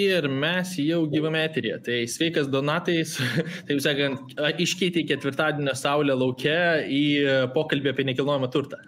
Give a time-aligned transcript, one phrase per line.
[0.00, 1.78] Ir mes jau gyvame eterėje.
[1.84, 3.18] Tai sveikas Donatais,
[3.68, 7.04] taip sakant, iškeitė ketvirtadienio saulę laukia į
[7.56, 8.80] pokalbį apie nekilnojamą turtą.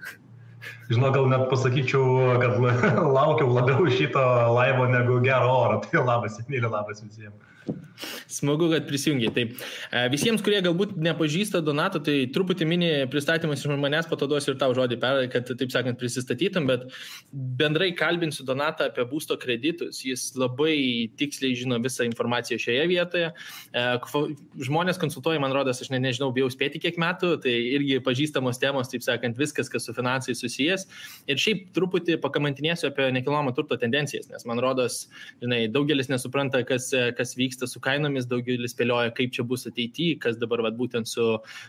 [0.90, 2.58] Žinau, gal net pasakyčiau, kad
[3.16, 4.20] laukiau labiau šito
[4.52, 5.80] laivo negu gero oro.
[5.84, 7.52] Tai labas, myli labas visiems.
[8.30, 9.32] Smagu, kad prisijungiai.
[9.34, 14.28] Tai e, visiems, kurie galbūt nepažįsta Donato, tai truputį mini pristatymas iš manęs, po to
[14.30, 16.88] duosiu ir tau žodį, per, kad, taip sakant, prisistatytum, bet
[17.32, 20.02] bendrai kalbinsiu Donatą apie būsto kreditus.
[20.06, 23.30] Jis labai tiksliai žino visą informaciją šioje vietoje.
[23.70, 23.86] E,
[24.68, 28.90] žmonės konsultuoja, man rodas, aš ne, nežinau, bijau spėti kiek metų, tai irgi pažįstamos temos,
[28.92, 30.88] taip sakant, viskas, kas su finansais susijęs.
[31.30, 35.04] Ir šiaip truputį pakamantinėsiu apie nekilnojamo turto tendencijas, nes man rodas,
[35.42, 40.38] žinai, daugelis nesupranta, kas, kas vyksta su kainomis, daugelis spėlioja, kaip čia bus ateityje, kas
[40.40, 41.26] dabar vat, būtent su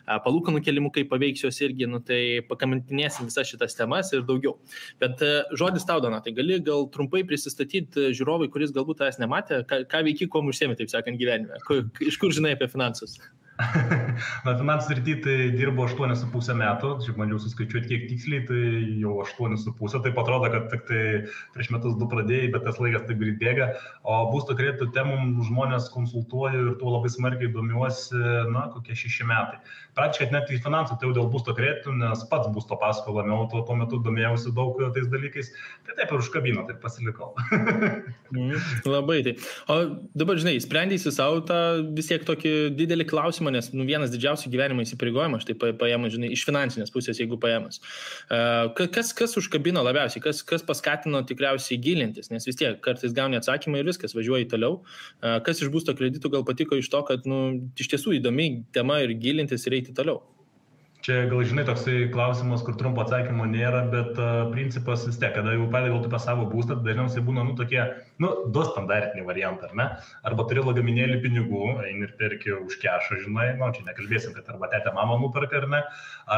[0.07, 4.57] palūkanų kelimu, kaip paveiks jos irgi, nu, tai pakamantinėsim visas šitas temas ir daugiau.
[5.01, 5.21] Bet
[5.59, 10.05] žodis tau, Dana, tai gali gal trumpai prisistatyti žiūrovai, kuris galbūt tavęs nematė, ką, ką
[10.09, 11.59] veiki, kuo užsiemi, taip sakant, gyvenime,
[12.05, 13.19] iš kur žinai apie finansus.
[14.45, 18.63] Na, finansų srity tai dirbo 8,5 metų, šiaip bandžiau suskaičiuoti kiek tiksliai, tai
[18.99, 21.03] jau 8,5, tai atrodo, kad tik tai
[21.55, 23.69] prieš metus du pradėjai, bet tas laikas taip greit bėga.
[24.03, 28.19] O būsto kreditų temom žmonės konsultuoju ir tuo labai smarkiai domiuosi,
[28.51, 29.61] na, kokie šeši metai.
[29.95, 33.63] Praktiškai net į finansų, tai jau dėl būsto kreditų, nes pats būsto paskolą ėmiau, tuo,
[33.65, 35.51] tuo metu domėjausi daug tais dalykais,
[35.87, 37.31] tai taip ir užkabino, taip pasilikau.
[38.35, 39.35] mm, labai tai.
[39.71, 39.79] O
[40.17, 41.59] dabar, žinai, sprendėsi savo tą
[41.95, 46.31] vis tiek tokį didelį klausimą nes nu, vienas didžiausių gyvenimo įsipareigojimų, aš tai paėmė, žinai,
[46.35, 47.81] iš finansinės pusės, jeigu paėmus.
[48.75, 53.81] Kas, kas užkabino labiausiai, kas, kas paskatino tikriausiai gilintis, nes vis tiek kartais gauni atsakymą
[53.81, 54.81] ir viskas, važiuoji toliau.
[55.45, 57.41] Kas iš būsto kreditų gal patiko iš to, kad nu,
[57.79, 60.34] iš tiesų įdomi tema ir gilintis ir eiti toliau.
[61.05, 65.51] Čia gal žinai toksai klausimas, kur trumpo atsakymo nėra, bet uh, principas vis tiek, kada
[65.53, 67.83] jau pradedi galvoti apie savo būstą, dažniausiai būna, nu, tokie,
[68.23, 69.85] nu, du standartiniai variantai, ar ne?
[70.25, 74.71] Arba turi lagaminėlį pinigų, eini ir perki už kešą, žinai, nu, čia nekalbėsim, kad arba
[74.71, 75.83] tėtė mama nuperka, ar ne?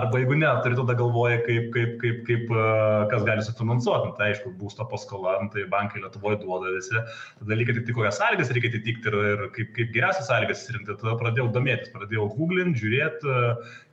[0.02, 4.18] Arba jeigu ne, turi tada galvoja, kaip, kaip, kaip, kaip uh, kas gali sufinansuoti, nu,
[4.20, 7.06] tai aišku, būsto paskola, nu, tai bankai Lietuvoje duoda visi,
[7.40, 11.16] tada reikia tik kokias sąlygas reikia atitikti ir, ir kaip, kaip geriausias sąlygas įsirinkti, tada
[11.24, 13.40] pradėjau domėtis, pradėjau googlinti, žiūrėti,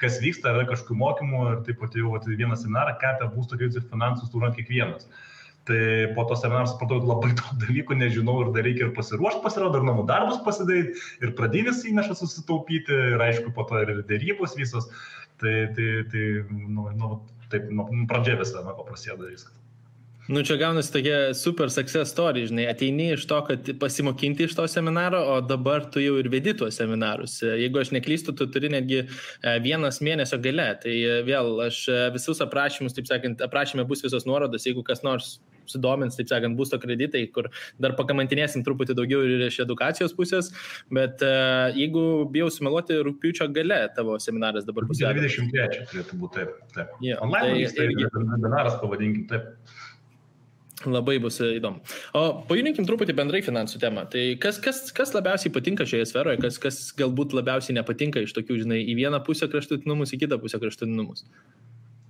[0.03, 3.61] kas vyksta, yra kažkokių mokymų ir taip pat jau vat, vieną seminarą, ką apie būsto
[3.61, 5.09] kreditus ir finansus turi kiekvienas.
[5.65, 5.81] Tai
[6.13, 9.89] po to seminaro supratau labai daug dalykų, nežinau ir dar reikia ir pasiruošti, pasirodo, ir
[9.89, 14.91] namų darbus pasidaryti, ir pradinis įnašas susitaupyti, ir aišku, po to ir dėrybos visos.
[15.41, 17.17] Tai, tai, tai nu, nu,
[17.53, 19.64] taip, nu, pradžia visą, nuo ko prasideda viskas.
[20.29, 24.65] Nu, čia gaunasi tokia super success story, žinai, ateini iš to, kad pasimokinti iš to
[24.73, 27.43] seminaro, o dabar tu jau ir vedi tuos seminarus.
[27.45, 29.09] Jeigu aš neklystu, tu turi netgi e,
[29.61, 30.71] vienas mėnesio gale.
[30.81, 35.05] Tai e, vėl aš e, visus aprašymus, taip sakant, aprašymė bus visos nuorodos, jeigu kas
[35.05, 35.35] nors
[35.69, 40.51] sudomins, taip sakant, būsto kreditai, kur dar pakamantinėsim truputį daugiau ir iš edukacijos pusės,
[40.93, 42.03] bet uh, jeigu
[42.33, 45.01] bijau sumeluoti, rūpiučio gale tavo seminaras dabar bus.
[45.01, 46.61] 23 turėtų būti taip.
[46.77, 46.93] taip.
[47.01, 49.49] Yeah, Online tai, irgi seminaras, pavadinkim taip.
[50.91, 51.81] Labai bus įdomu.
[52.17, 54.07] O pajudinkim truputį bendrai finansų temą.
[54.13, 58.61] Tai kas, kas, kas labiausiai patinka šioje sferoje, kas, kas galbūt labiausiai nepatinka iš tokių,
[58.65, 61.25] žinai, į vieną pusę kraštutinumus, į kitą pusę kraštutinumus?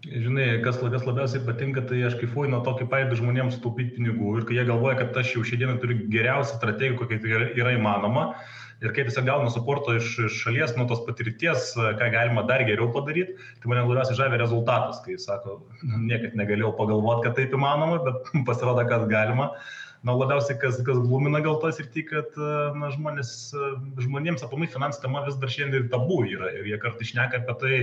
[0.05, 4.35] Žinai, kas, kas labiausiai patinka, tai aš kaifuoju nuo to, kaip padeda žmonėms sutaupyti pinigų
[4.37, 8.27] ir kai jie galvoja, kad aš jau šiandien turiu geriausią strategiją, kokia tai yra, įmanoma
[8.83, 12.91] ir kai tiesiog gaunu suporto iš, iš šalies, nuo tos patirties, ką galima dar geriau
[12.95, 18.03] padaryti, tai mane labiausiai žavia rezultatas, kai sako, nu, niekad negalėjau pagalvoti, kad taip įmanoma,
[18.07, 19.53] bet pasirodo, kad galima.
[20.05, 22.35] Na, labiausiai, kas, kas glumina gal tos ir tik, kad
[22.77, 23.31] na, žmonės,
[24.05, 27.79] žmonėms apamai finansų tema vis dar šiandien tabu yra ir jie kartais šneka apie tai,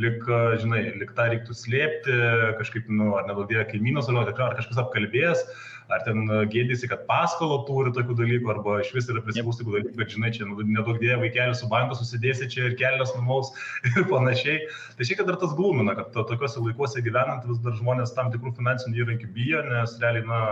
[0.00, 0.24] lik,
[0.62, 2.16] žinai, lik tą reiktų slėpti,
[2.62, 5.44] kažkaip, nu, ar nedaudėjo kaimynos, ar kažkas apkalbės,
[5.92, 9.76] ar ten e, gėdėsi, kad paskolą turi tokių dalykų, arba iš vis yra prisipaus tokių
[9.76, 13.52] dalykų, bet žinai, čia nu, nedaug dėja vaikelį su banku susidėsi čia ir kelias numaus
[13.92, 14.64] ir panašiai.
[14.98, 18.32] Tai šiek tiek dar tas glumina, kad to, tokiuose laikuose gyvenant vis dar žmonės tam
[18.34, 20.42] tikrų finansinių įrankių bijo, nes realiai, na,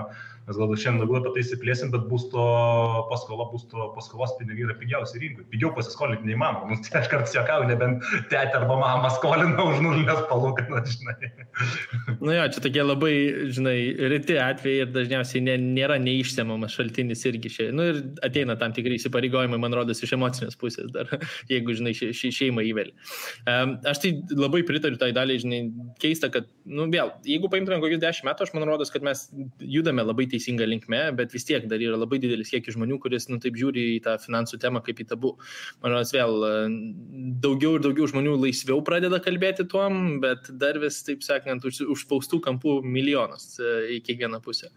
[0.45, 2.43] mes gal šiandien daugiau apie tai įsiplėsim, bet būsto
[3.09, 5.47] paskola, būsto paskolos pinigai yra pigiausi rinkoje.
[5.53, 6.69] Pigiau pasiskolinti neįmanoma.
[6.69, 11.31] Nu, tai aš kartais juokauju, nebent tėtė arba mama skolina už nulinės palūkanas, žinai.
[12.21, 13.15] Nu jo, čia tokie labai,
[13.57, 13.77] žinai,
[14.13, 17.53] reti atvejai ir dažniausiai nė, nėra neišsiamamas šaltinis irgi.
[17.55, 21.09] Šia, nu ir ateina tam tikrai įsipareigojimai, man rodos, iš emocinės pusės dar,
[21.53, 22.93] jeigu, žinai, ši, ši šeimą įveli.
[23.49, 25.63] Um, aš tai labai pritariu tai daliai, žinai,
[26.03, 29.27] keista, kad, nu vėl, jeigu paimtumėm kokius dešimt metų, aš man rodos, kad mes
[29.61, 33.41] judame labai teisinga linkme, bet vis tiek dar yra labai didelis kiekis žmonių, kuris, nu
[33.43, 35.35] taip žiūri į tą finansų temą kaip į tabų.
[35.81, 36.47] Man rodos, vėl
[37.45, 42.43] daugiau ir daugiau žmonių laisviau pradeda kalbėti tuom, bet dar vis, taip sakant, už, užspaustų
[42.45, 44.73] kampų milijonas e, į kiekvieną pusę.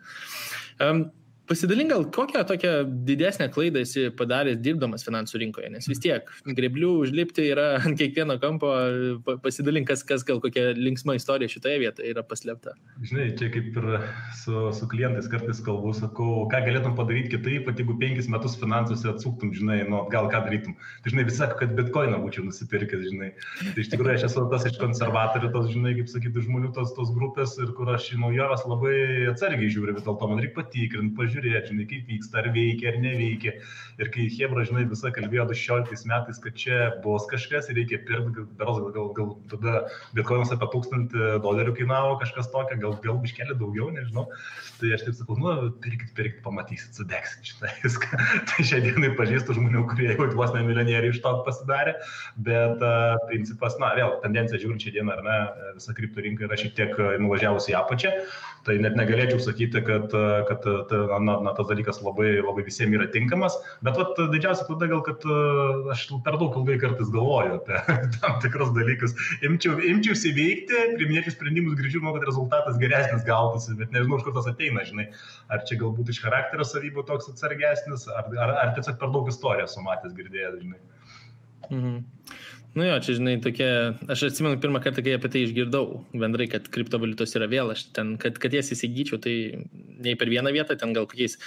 [0.84, 1.08] Um,
[1.48, 2.70] Pasidalink gal kokią tokią
[3.08, 6.28] didesnę klaidą esi padaręs dirbdamas finansų rinkoje, nes vis tiek
[6.58, 8.72] greblių užlipti yra ant kiekvieno kampo,
[9.46, 12.76] pasidalink, kas, kas gal kokia linksma istorija šitoje vietoje yra paslėpta.
[13.08, 13.88] Žinai, čia kaip ir
[14.42, 19.08] su, su klientais kartais kalbu, sakau, ką galėtum padaryti kitaip, pat jeigu penkis metus finansuose
[19.14, 20.76] atsuktum, žinai, nu, gal ką darytum.
[21.06, 23.32] Tai žinai, visi sako, kad bitkoiną būčiau nusipirkęs, žinai.
[23.64, 27.16] Tai iš tikrųjų aš esu tas iš konservatorių, tos, žinai, kaip sakyti, žmonių tos, tos
[27.16, 28.96] grupės ir kur aš į naujoves labai
[29.32, 32.98] atsargiai žiūriu, vis dėlto man reikia patikrinti, pažiūrėti pažiūrėti, žinai, kaip vyksta, ar veikia, ar
[33.02, 33.54] neveikia.
[33.98, 38.46] Ir kai Hebra, žinai, visą kalbėjo 16 metais, kad čia bus kažkas ir reikia pirkti,
[38.60, 39.88] gal, gal, gal tada
[40.18, 44.28] bitkoinas apie 1000 dolerių kainavo kažkas tokio, gal, gal biškelį daugiau, nežinau.
[44.78, 48.22] Tai aš taip sakau, nu, pirkit, pirkit, pamatysit, sudegsit šitą viską.
[48.52, 51.98] tai šią dieną pažįstu žmonių, kurie jau vos ne milijonieriai iš to pasidarė,
[52.46, 55.40] bet uh, principas, na, vėl tendencija žiūrint šią dieną, ar ne,
[55.80, 56.94] visa kripto rinka yra šiek tiek
[57.24, 58.14] nuvažiavusi į apačią,
[58.68, 60.14] tai net negalėčiau sakyti, kad,
[60.48, 60.66] kad
[61.24, 65.04] na, na, na, tas dalykas labai, labai visiems yra tinkamas, bet vat, didžiausia klaida gal,
[65.06, 67.82] kad uh, aš per daug ilgai kartais galvoju apie
[68.18, 69.16] tam tikrus dalykus.
[69.48, 74.38] Imčiau, imčiausi veikti, priminėčiau sprendimus, grįžčiau, manau, kad rezultatas geresnis gautųsi, bet nežinau, iš kur
[74.38, 75.10] tas ateina, žinai.
[75.54, 79.76] Ar čia galbūt iš charakterio savybių toks atsargesnis, ar, ar, ar tiesiog per daug istorijos
[79.78, 80.84] sumatęs girdėjęs, žinai.
[81.68, 81.98] Mhm.
[82.78, 83.68] Nu jo, čia žinai, tokia,
[84.12, 88.12] aš atsimenu pirmą kartą, kai apie tai išgirdau, bendrai, kad kriptovaliutos yra vėl, aš ten,
[88.22, 89.34] kad, kad jas įsigyčiau, tai
[90.06, 91.40] nei per vieną vietą, ten gal kokiais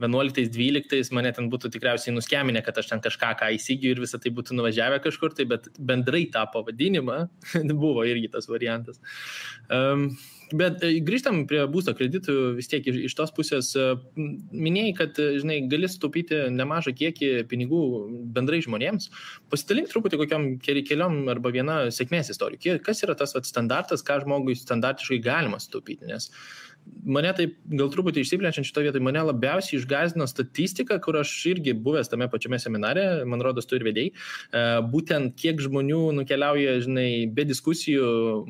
[0.00, 4.32] 11-12 mane ten būtų tikriausiai nuskeminę, kad aš ten kažką ką įsigiju ir visą tai
[4.38, 7.20] būtų nuvažiavę kažkur, tai bet bendrai tą pavadinimą
[7.84, 9.02] buvo irgi tas variantas.
[9.68, 10.14] Um,
[10.56, 13.70] Bet e, grįžtam prie būsto kreditų vis tiek iš, tos pusės.
[13.76, 17.82] E, minėjai, kad, e, žinai, gali sutaupyti nemažą kiekį pinigų
[18.36, 19.10] bendrai žmonėms.
[19.52, 22.78] Pasidalink truputį kokiam keliom arba viena sėkmės istorija.
[22.84, 26.08] Kas yra tas vat, standartas, ką žmogui standartiškai galima sutaupyti?
[26.08, 26.30] Nes
[27.08, 32.10] mane taip gal truputį išsiplečiant šito vietoj, mane labiausiai išgazino statistika, kur aš irgi buvęs
[32.12, 37.46] tame pačiame seminare, man rodos, tu ir vedėjai, e, būtent kiek žmonių nukeliauja, žinai, be
[37.48, 38.08] diskusijų,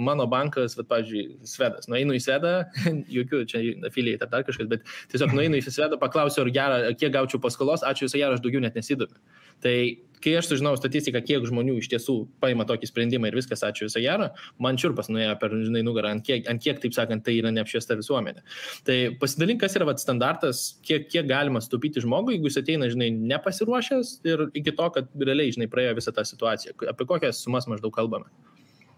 [0.09, 2.55] mano bankas, va, pavyzdžiui, Svedas, nueinu į Svedą,
[3.19, 7.15] jokių čia afiliai ar dar kažkas, bet tiesiog nueinu į Svedą, paklausiu, ar gerą, kiek
[7.15, 9.19] gaučiau paskolos, ačiū visą gerą, aš daugiau net nesidomiu.
[9.65, 9.79] Tai
[10.23, 14.03] kai aš sužinojau statistiką, kiek žmonių iš tiesų paima tokį sprendimą ir viskas, ačiū visą
[14.03, 14.31] gerą,
[14.63, 17.99] man čiurpas nuėjo per, žinai, nugarą, ant kiek, ant kiek taip sakant, tai yra neapšviesta
[17.99, 18.43] visuomenė.
[18.89, 23.13] Tai pasidalink, kas yra vat, standartas, kiek, kiek galima stupyti žmogui, jeigu jis ateina, žinai,
[23.35, 26.77] nepasiruošęs ir iki to, kad realiai, žinai, praėjo visą tą situaciją.
[26.91, 28.31] Apie kokias sumas maždaug kalbame.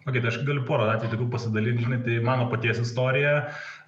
[0.09, 3.35] Okay, tai aš galiu porą atvejų tokių pasidalinti, žinai, tai mano paties istorija.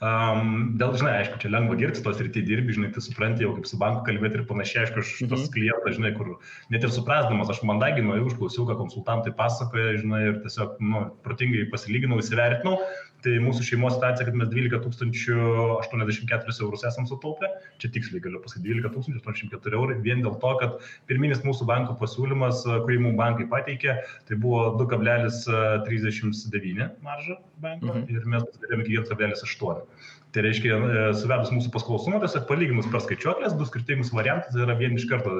[0.02, 3.68] Um, dėl, žinai, aišku, čia lengva girti, tos rytį dirbi, žinai, tai supranti jau kaip
[3.70, 5.44] su banku kalbėti ir panašiai, aišku, aš mhm.
[5.54, 6.32] klientas, žinai, kur
[6.74, 11.68] net ir suprasdamas, aš mandagiai nuėjau, užklausiau, ką konsultantai pasakoja, žinai, ir tiesiog, nu, protingai
[11.70, 12.80] pasilyginau, įsivertinau,
[13.22, 17.46] Tai mūsų šeimos situacija, kad mes 12 084 eurus esam sutaupę,
[17.78, 20.70] čia tiksliai galiu pasakyti 12 084 eurų, vien dėl to, kad
[21.10, 23.92] pirminis mūsų banko pasiūlymas, kurį mums bankai pateikė,
[24.26, 28.02] tai buvo 2,39 marža banko mhm.
[28.10, 28.42] ir mes
[28.82, 29.86] iki 1,8.
[30.32, 34.62] Tai reiškia, e, suvedus mūsų paskolos sumą, tiesiog palyginus per skaičiuoklės, du skirtingus variantus, tai
[34.64, 35.34] yra vien iš karto,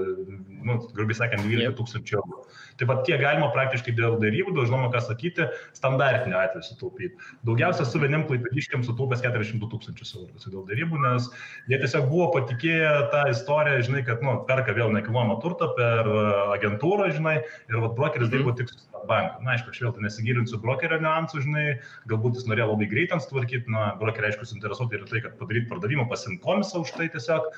[0.69, 2.41] nu, grubiai sakant, 12 tūkstančių eurų.
[2.81, 7.17] Tai pat kiek galima praktiškai dėl darybų, žinoma, ką sakyti, standartinio atveju sutaupyti.
[7.49, 11.29] Daugiausia su vienim klaipėdiškiam sutaupęs 400 tūkstančius eurų dėl darybų, nes
[11.71, 16.25] jie tiesiog buvo patikėję tą istoriją, žinai, kad, nu, perka vėl nekilnojamą turtą per e,
[16.57, 17.39] agentūrą, žinai,
[17.71, 18.35] ir vat brokeris mhm.
[18.37, 19.43] dirbo tik su banku.
[19.43, 21.65] Na, aišku, aš vėl tai nesigilinsiu brokerio niuansų, žinai,
[22.11, 26.07] galbūt jis norėjo labai greitai tvarkyti, na, brokerio, aišku, suinteresuoti yra tai, kad padaryti pardavimą,
[26.11, 27.49] pasimti komisą už tai tiesiog.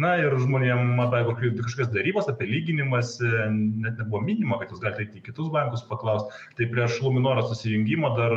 [0.00, 1.22] Na ir žmonėm apie
[1.58, 6.40] kažkokias darybas, apie lyginimas, net nebuvo minima, kad jūs galite eiti į kitus bankus paklausti.
[6.58, 8.34] Tai prieš Luminoro susijungimo dar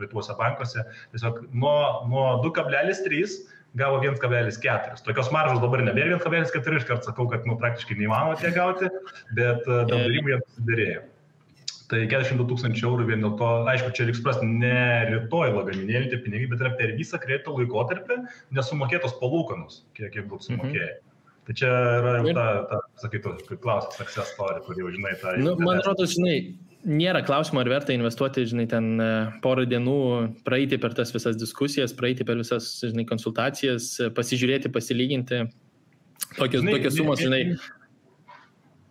[0.00, 1.76] Lietuose bankuose tiesiog nuo,
[2.12, 3.36] nuo 2,3
[3.76, 5.02] gavo 1,4.
[5.04, 8.88] Tokios maržos dabar nebėra 1,4, iškart sakau, kad nu, praktiškai neįmanoma tiek gauti,
[9.36, 11.04] bet dėl darybų jie susidėrėjo.
[11.86, 14.78] Tai 42 tūkstančių eurų vien dėl to, aišku, čia reikia suprasti, ne
[15.12, 18.16] rytoj lagaminėlį tie pinigai, bet yra per visą kredito laikotarpį
[18.56, 20.48] nesumokėtos palūkanos, kiek, kiek būtų mhm.
[20.48, 20.88] sumokėję.
[20.96, 21.12] Mhm.
[21.46, 21.70] Tai čia
[22.00, 25.34] yra jau ta, ta sakytų, kaip klausimas, success story, kur jau žinai tą.
[25.42, 26.36] Nu, man atrodo, žinai,
[26.88, 29.10] nėra klausimo, ar verta investuoti, žinai, ten e,
[29.44, 29.98] porą dienų,
[30.46, 35.44] praeiti per tas visas diskusijas, praeiti per visas, žinai, konsultacijas, pasižiūrėti, pasilyginti.
[36.36, 37.42] Tokios, žinai, tokios sumos, žinai,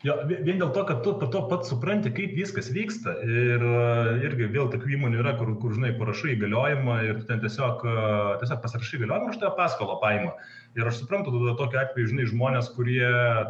[0.06, 3.16] Jo, vien dėl to, kad tu po to pats supranti, kaip viskas vyksta.
[3.26, 3.78] Ir e,
[4.28, 8.04] irgi vėl tokių įmonių yra, kur, kur žinai, parašai įgaliojimą ir tu ten tiesiog, e,
[8.44, 10.36] tiesiog pasirašai įgaliojimą už tą paskolą paimą.
[10.76, 13.06] Ir aš suprantu, tada tokiu atveju, žinai, žmonės, kurie,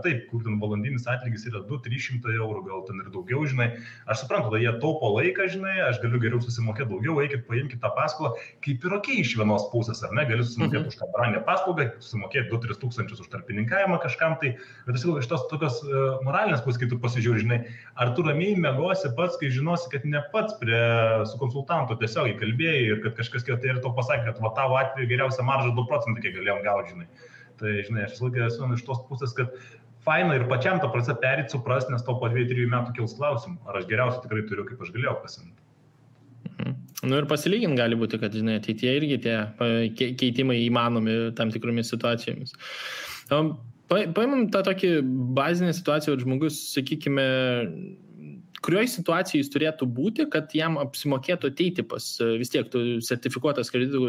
[0.05, 3.71] taip, kur ten valandinis atlygis yra 2-300 eurų, gal ten ir daugiau, žinai,
[4.05, 7.89] aš suprantu, tada jie taupo laiką, žinai, aš galiu geriau susimokėti daugiau, eikit, paimkite tą
[7.97, 10.91] paskolą, kaip ir ok iš vienos pusės, ar ne, galiu susimokėti mhm.
[10.93, 14.53] už tą brangę paslaugą, susimokėti 2-3 tūkstančius už tarpininkavimą kažkam, tai,
[14.85, 17.59] bet tiesiog iš tos tokios uh, moralinės pusės, kai tu pasižiūri, žinai,
[17.97, 20.77] ar tu ramiai mėgosi pats, kai žinosi, kad ne pats prie,
[21.25, 25.09] su konsultantu tiesiog įkalbėjai ir kad kažkas kitai ir to pasakė, kad va tavo atveju
[25.09, 27.14] geriausia marža 2 procentai, kiek galėjom gauti, žinai.
[27.59, 29.53] Tai, žinai, aš visą laiką esu iš tos pusės, kad
[30.05, 33.79] faina ir pačiam to procesą perėti, suprasti, nes to po 2-3 metų kils klausimų, ar
[33.81, 35.55] aš geriausiai tikrai turiu, kaip aš galėjau pasimti.
[36.55, 36.75] Mhm.
[37.05, 39.37] Nu ir pasilyginti gali būti, kad, žinai, ateityje irgi tie
[40.17, 42.55] keitimai įmanomi tam tikromis situacijomis.
[43.89, 44.91] Paimam tą tokį
[45.37, 47.25] bazinę situaciją, kad žmogus, sakykime,
[48.65, 52.07] kurioje situacijoje jis turėtų būti, kad jam apsimokėtų ateiti pas
[52.39, 52.73] vis tiek
[53.05, 54.01] sertifikuotas kreditų,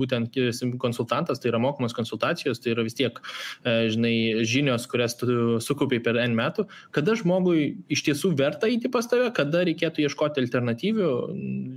[0.00, 0.36] būtent
[0.82, 3.20] konsultantas, tai yra mokamos konsultacijos, tai yra vis tiek,
[3.64, 4.14] e, žinai,
[4.48, 9.30] žinios, kurias tu sukaupiai per N metų, kada žmogui iš tiesų verta eiti pas tave,
[9.36, 11.12] kada reikėtų ieškoti alternatyvių,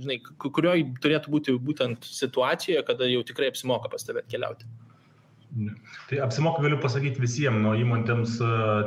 [0.04, 4.68] žinai, kurioje turėtų būti būtent situacijoje, kada jau tikrai apsimoka pas tave keliauti.
[6.10, 8.36] Tai apsimoka galiu pasakyti visiems, nuo įmonėms,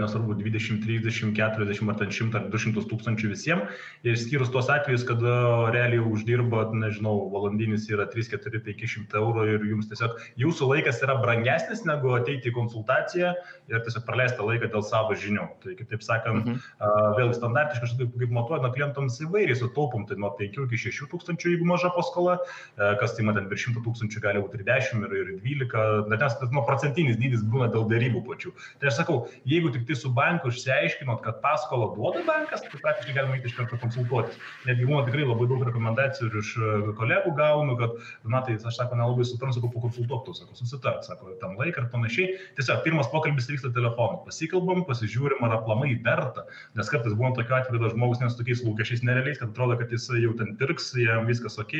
[0.01, 5.33] nesvarbu, 20, 30, 40 ar ten 100 ar 200 tūkstančių visiems, išskyrus tuos atvejus, kada
[5.74, 11.15] realiai uždirba, nežinau, valandinis yra 3, 4, 500 eurų ir jums tiesiog jūsų laikas yra
[11.21, 13.31] brangesnis negu ateiti į konsultaciją
[13.71, 15.47] ir tiesiog praleisti laiką dėl savo žinių.
[15.63, 17.15] Tai kitaip sakant, mhm.
[17.17, 21.71] vėl standartiškai, kaip, kaip matuoja, klientams įvairiai sutaupom, tai nuo 5 iki 6 tūkstančių, jeigu
[21.71, 22.38] maža paskola,
[22.75, 26.38] kas tai matant virš 100 tūkstančių gali būti ir 10 ir, ir 12, net nes
[26.57, 28.53] nu, procentinis dydis būna dėl darybų pačių.
[28.81, 33.15] Tai aš sakau, jeigu tik tai su banku išsiaiškinot, kad paskolą duoda bankas, tai praktiškai
[33.17, 34.37] galima eiti iš karto konsultuotis.
[34.67, 37.95] Netgi būna tikrai labai daug rekomendacijų ir iš e, kolegų gaunu, kad,
[38.27, 42.37] na tai aš sako, nelabai suprantu, sakau, pakonsultuok, sako, susitark, sako, tam laiką ir panašiai.
[42.57, 46.45] Tiesiog pirmas pokalbis vyksta telefonu, pasikalbam, pasižiūrim, ar aplamai verta,
[46.77, 50.07] nes kartais būna tokiu atveju, kad žmogus nes tokiais lūkesčiais nerealiais, kad atrodo, kad jis
[50.23, 51.75] jau ten pirks, jam viskas ok,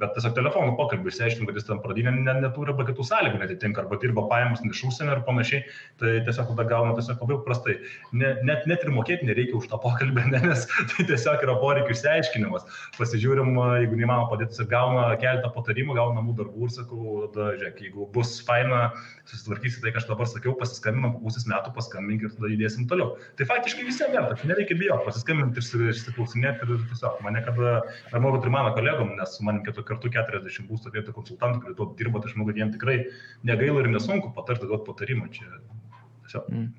[0.00, 3.96] bet tiesiog telefonu pokalbį išsiaiškinti, kad jis ten pradinė neturi arba kitų sąlygų netitinka, arba
[4.02, 5.62] dirba pajamos iš užsienio ir panašiai,
[6.00, 7.76] tai tiesiog tada gauna tiesiog labai prastai.
[8.12, 11.96] Ne, net, net ir mokėti nereikia už tą pokalbį, ne, nes tai tiesiog yra poreikių
[11.96, 12.68] išsiaiškinimas.
[12.98, 17.82] Pasižiūrim, jeigu neįmanoma padėti, tiesiog gauna keletą patarimų, gauna namų darbų ir sakau, tada, žiūrėk,
[17.86, 18.82] jeigu bus faina,
[19.30, 23.16] susitvarkysi tai, ką aš dabar sakiau, pasiskambinam, pusės metų paskambink ir tada judėsim toliau.
[23.38, 27.74] Tai faktiškai visiems verta, nereikia bijoti, pasiskambinti ir išsiklausinėti ir tiesiog mane kada,
[28.10, 31.76] ar manau, kad ir mano kolegom, nes su manim kartu 40 būsto vietų konsultantų, kurie
[31.78, 32.98] tuo dirba, tai aš manau, kad jiems tikrai
[33.48, 35.48] negaila ir nesunku patarti, duoti patarimą čia.
[36.26, 36.48] Tiesiog.
[36.50, 36.72] Mm.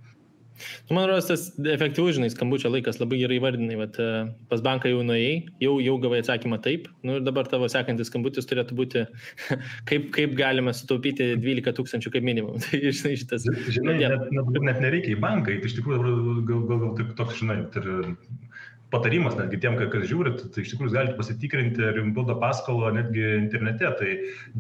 [0.89, 3.98] Nu, man rodos, tas efektyvus, žinai, skambučio laikas labai gerai vardinai, bet
[4.51, 8.48] pas banką jau nuėjai, jau, jau gavai atsakymą taip, nu ir dabar tavo sekantis skambutis
[8.50, 9.06] turėtų būti,
[9.89, 12.62] kaip, kaip galima sutaupyti 12 tūkstančių kaip minimum.
[12.63, 13.48] Tai, žinai, šitas.
[13.74, 16.03] Žinai, net, net, net nereikia į banką, tai iš tikrųjų
[16.50, 17.89] gal, gal, gal toks, žinai, ir
[18.93, 23.23] patarimas netgi tiem, kas žiūrit, tai iš tikrųjų galite pasitikrinti, ar jums duoda paskolą netgi
[23.39, 23.89] internete.
[24.00, 24.12] Tai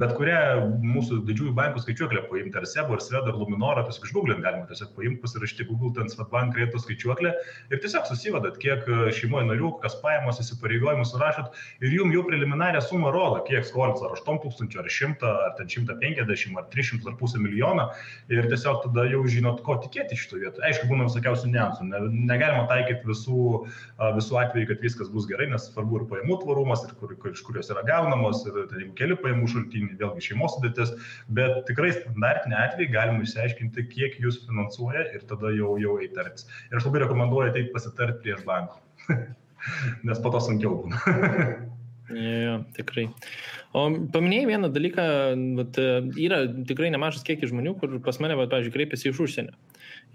[0.01, 0.39] bet kurią
[0.81, 4.93] mūsų didžiųjų bankų skaičiuoklę paimti, ar SEBO, ar SVED, ar Luminorą, tiesiog išgooglint galima tiesiog
[4.97, 7.33] paimti, pasirašyti Google, ten Svetbank kredito skaičiuoklę
[7.71, 13.13] ir tiesiog susivadat, kiek šeimoje narių, kas pajamos, įsipareigojimus surašot ir jums jau preliminarią sumą
[13.13, 17.41] rodo, kiek skolins, ar 8 tūkstančių, ar 100, ar ten 150, ar 300, ar pusę
[17.41, 17.89] milijono
[18.33, 20.63] ir tiesiog tada jau žinot, ko tikėti iš to vietų.
[20.65, 23.43] Aišku, būna visokiausių niuansų, ne, negalima taikyti visų,
[24.17, 27.35] visų visų atveju, kad viskas bus gerai, nes svarbu ir pajamų tvarumas, ir kur, kur,
[27.35, 30.95] iš kur jos yra gaunamos, ir tai keli pajamų šaltiniai, vėlgi šeimos sudėtis,
[31.35, 36.47] bet tikrai standartinė atveju galima išsiaiškinti, kiek jūs finansuoja ir tada jau, jau eitartis.
[36.71, 38.81] Ir aš labai rekomenduoju ateiti pasitarti prieš banką,
[40.07, 41.03] nes po to sunkiau būna.
[42.13, 43.07] Jo, tikrai.
[43.73, 45.05] O paminėjai vieną dalyką,
[45.57, 45.79] vat,
[46.21, 49.57] yra tikrai nemažas kiekis žmonių, kur pas mane, vat, pavyzdžiui, kreipiasi iš užsienio.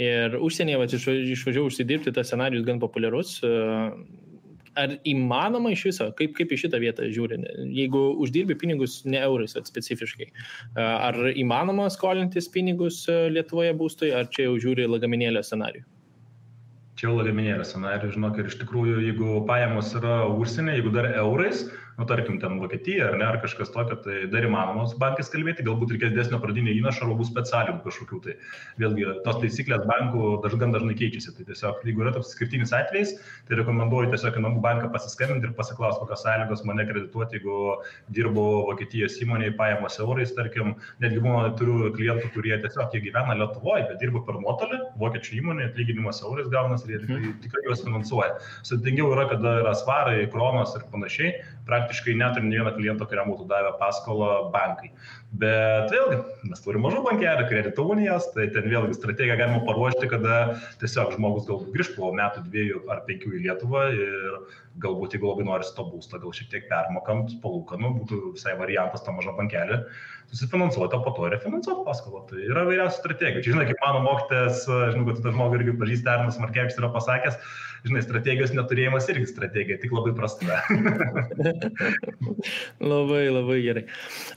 [0.02, 3.38] Ir užsienyje vat, išvažiavau užsidirbti, tas scenarius gan populiarus.
[4.78, 7.40] Ar įmanoma iš viso, kaip, kaip į šitą vietą žiūri,
[7.74, 10.28] jeigu uždirbi pinigus ne eurais specifiškai,
[10.78, 15.82] ar įmanoma skolintis pinigus Lietuvoje būstui, ar čia jau žiūri lagaminėlio scenarių?
[16.98, 21.60] Čia jau lagaminėlio scenarių, žinok, ir iš tikrųjų, jeigu pajamos yra užsienio, jeigu dar eurais,
[21.98, 25.64] nu, tarkim, ten Vokietija ar ne, ar kažkas tokio, tai dar įmanoma su bankais kalbėti,
[25.66, 28.20] galbūt reikės didesnio pradinio įnašo arba bus specialių kažkokių.
[28.22, 28.34] Tai
[28.78, 31.34] vėlgi tos taisyklės bankų daž, gan dažnai keičiasi.
[31.34, 33.16] Tai tiesiog, jeigu yra toks skirtinis atvejs,
[33.48, 37.58] tai rekomenduoju tiesiog į namų banką pasiskambinti ir pasiklausti, kokios sąlygos mane kredituoti, jeigu
[38.14, 43.88] dirbu Vokietijos įmonėje, pajamos eurais, tarkim, netgi būna, turiu klientų, kurie tiesiog jie gyvena Lietuvoje,
[43.90, 48.38] bet dirba per nuotolį, vokiečių įmonė, atlyginimas eurais gaunasi ir jie tikrai, tikrai juos finansuoja.
[48.68, 51.34] Sudėtingiau yra, kada yra svarai, kronos ir panašiai.
[51.68, 54.92] Praktiškai praktiškai neturi ne vieno kliento, kuriam būtų davę paskolą bankai.
[55.28, 60.38] Bet vėlgi, mes turime mažų bankelių, kredito unijas, tai ten vėlgi strategiją galima paruošti, kada
[60.80, 64.38] tiesiog žmogus galbūt grįž po metų, dviejų ar penkių į Lietuvą ir
[64.80, 69.12] galbūt jeigu labai nori to būstą, gal šiek tiek permokant palūkanų, būtų visai variantas tą
[69.18, 69.82] mažą bankelį
[70.32, 72.24] susifinansuoti, o po to refinansuoti paskolą.
[72.28, 73.44] Tai yra vairiausių strategijų.
[73.44, 77.38] Čia, žinai, kaip mano mokytas, žinau, kad tas žmogus irgi pažįsta, Arnas Markevičius yra pasakęs,
[77.88, 80.60] žinai, strategijos neturėjimas irgi strategija, tik labai prasta.
[82.92, 83.86] labai, labai gerai.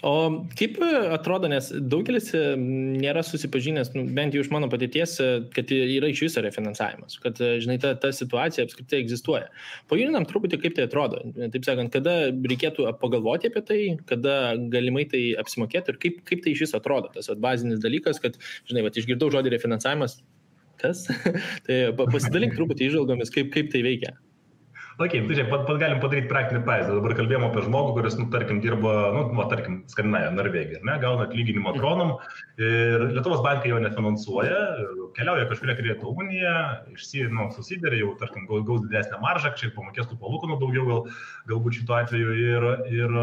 [0.08, 0.16] O
[0.56, 0.80] kaip
[1.16, 6.10] atrodo, nes daugelis e, nėra susipažinęs, nu, bent jau iš mano patirties, e, kad yra
[6.12, 9.50] iš viso refinansavimas, kad, e, žinai, ta, ta situacija apskritai egzistuoja.
[9.92, 11.22] Pajudinam truputį, kaip tai atrodo.
[11.42, 14.38] Taip sakant, kada reikėtų pagalvoti apie tai, kada
[14.74, 18.40] galimai tai apsimokėti ir kaip, kaip tai iš viso atrodo, tas at, bazinis dalykas, kad,
[18.70, 20.20] žinai, va, išgirdau žodį refinansavimas,
[20.82, 21.08] kas?
[21.68, 24.16] tai pasidalink truputį išžalgomis, kaip, kaip tai veikia.
[25.02, 26.96] Ok, tai čia pat, pat galim padaryti praktinį pavyzdį.
[27.00, 31.26] Dabar kalbėjome apie žmogų, kuris, nu, tarkim, dirba, nu, va, tarkim, Skandinavijoje, Norvegijoje, ne, gauna
[31.26, 32.12] atlyginimą kronam
[32.62, 34.60] ir Lietuvos bankai jo nefinansuoja,
[35.18, 36.56] keliauja kažkuria kredito unija,
[36.94, 41.02] išsi, nu, susidarė jau, tarkim, gaus didesnę maržą, kažkiek pamokės tų palūkanų daugiau gal,
[41.52, 43.18] galbūt šituo atveju ir, ir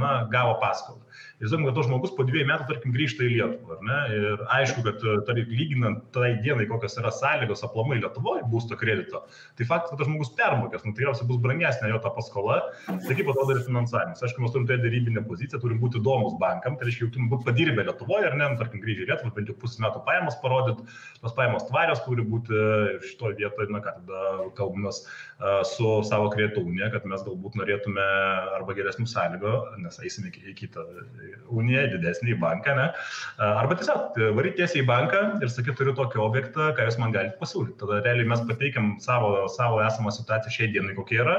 [0.00, 1.00] na, gavo paskolą.
[1.40, 3.78] Ir žinom, kad to žmogus po dviejų metų, tarkim, grįžta į Lietuvą.
[4.12, 9.22] Ir aišku, kad, tarkim, lyginant tai dienai, kokios yra sąlygos aplamai Lietuvoje būsto kredito,
[9.56, 13.32] tai faktas, kad tas žmogus permokės, nu, tikriausiai bus brangesnė jo ta paskola, tai kaip
[13.32, 14.20] atrodo ir finansavimas.
[14.20, 17.48] Aišku, mes turim turėti darybinę poziciją, turim būti įdomus bankam, tai reiškia, jau turim būti
[17.48, 20.84] padirbę Lietuvoje, ar ne, nu, tarkim, grįžę į Lietuvą, bent jau pusę metų pajamos parodyti,
[21.30, 25.04] tos pajamos tvarios turi būti ir šitoje vietoje, na ką, tada kalbamės
[25.70, 28.04] su savo kredito unija, kad mes galbūt norėtume
[28.58, 30.84] arba geresnių sąlygų, nes eisime į kitą
[31.48, 32.88] uniją, didesnį banką, ne?
[33.40, 37.14] Arba tiesiog e, varyti tiesiai į banką ir sakyti, turiu tokį objektą, ką jūs man
[37.16, 37.78] galite pasiūlyti.
[37.80, 41.38] Tada realiai mes pateikiam savo, savo esamą situaciją šiai dienai, kokia yra.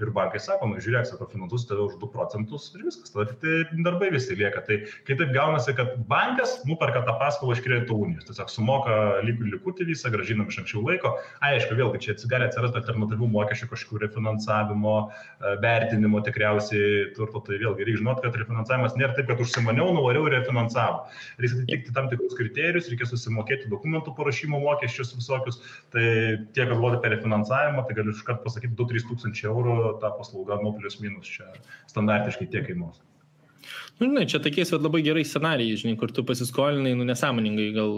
[0.00, 3.62] Ir bankai sako, nu žiūrėk, sako, finansuos tave už 2 procentus ir viskas, tada tai
[3.84, 4.62] darbai visi lieka.
[4.66, 8.96] Tai kai taip gaunasi, kad bankas nuperka tą paskolą iš kredito unijos, tiesiog sumoka
[9.26, 11.12] likų likutį visą, gražinam iš anksčiau laiko.
[11.44, 17.86] Aišku, vėlgi čia gali atsirasti alternatyvių mokesčių kažkokių refinansavimo, e, vertinimo tikriausiai turto, tai vėlgi
[17.86, 21.04] reikia žinoti, kad refinansavimas nėra taip, kad užsimaniau, nuvariau ir refinansavau.
[21.42, 25.60] Reikia atitikti tam tikrus kriterijus, reikia susimokėti dokumentų parašymo mokesčius visokius.
[25.92, 26.04] Tai
[26.56, 30.74] tie, kas galvoja apie refinansavimą, tai galiu iškart pasakyti 2-3 tūkstančiai eurų ta paslauga, nu,
[30.78, 31.48] plus minus čia
[31.90, 33.00] standartiškai tiek kainuos.
[34.00, 37.92] Nu, žinai, čia tokiais vat, labai gerai scenarijai, žinai, kur tu pasiskolinai, nu, nesąmoningai, gal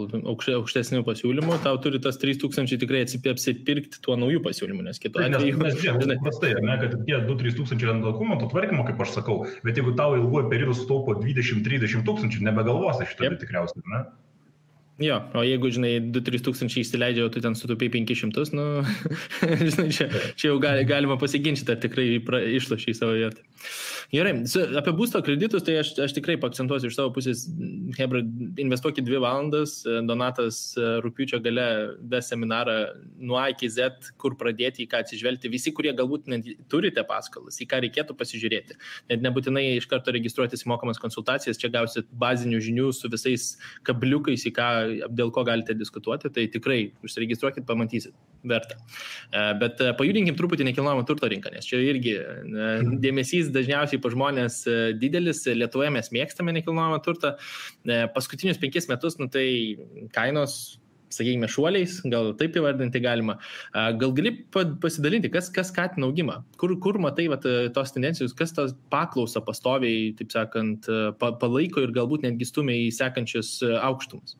[0.59, 5.57] aukštesnių pasiūlymų, tau turi tas 3000 tikrai apsipirkti tuo naujų pasiūlymų, nes kito atveju.
[5.63, 9.81] Mes žinome, prastai, ne, kad tie 2-3 tūkstančiai ant dokumentų tvarkymo, kaip aš sakau, bet
[9.81, 13.41] jeigu tau ilguoju periodu sutaupo 20-30 tūkstančių, nebegalvosi šitą yep.
[13.41, 14.05] tikriausiai, ne?
[14.99, 18.65] Jo, o jeigu, žinai, 2-3 tūkstančiai įsileidžia, o tu ten sutaupai 500, nu,
[19.73, 20.07] žinai, čia,
[20.39, 22.05] čia jau gali, galima pasiginčyti, ar tikrai
[22.55, 23.43] išlošiai savo vietą.
[24.15, 24.31] Gerai,
[24.79, 27.45] apie būsto kreditus, tai aš, aš tikrai akcentuosiu iš savo pusės,
[27.97, 28.21] Hebra,
[28.61, 30.59] investuokit dvi valandas, Donatas
[31.03, 31.65] rūpiučio gale
[32.11, 32.75] ves seminarą
[33.19, 37.59] nuo A iki Z, kur pradėti, į ką atsižvelgti, visi, kurie galbūt net turite paskolas,
[37.63, 38.77] į ką reikėtų pasižiūrėti.
[39.11, 43.49] Net nebūtinai iš karto registruotis į mokamas konsultacijas, čia gausit bazinių žinių su visais
[43.87, 44.69] kabliukais, į ką,
[45.11, 48.15] dėl ko galite diskutuoti, tai tikrai užsiregistruokit, pamatysit,
[48.47, 48.79] verta.
[49.31, 52.71] E, bet e, pajudinkim truputį nekilnojamo turto rinką, nes čia irgi e,
[53.03, 57.35] dėmesys dažniausiai pa žmonės e, didelis, Lietuvoje mes mėgstame nekilnojamą turtą.
[57.83, 59.47] E, paskutinius penkis metus, nu tai
[60.15, 60.77] kainos
[61.15, 63.37] sakykime, šuoliais, gal taip įvardinti galima.
[63.71, 66.41] Gal gali pasidalinti, kas, kas skatina augimą?
[66.59, 67.45] Kur, kur matai vat,
[67.77, 70.89] tos tendencijos, kas tas paklausą pastoviai, taip sakant,
[71.21, 74.35] palaiko ir galbūt netgi stumia į sekančius aukštumus?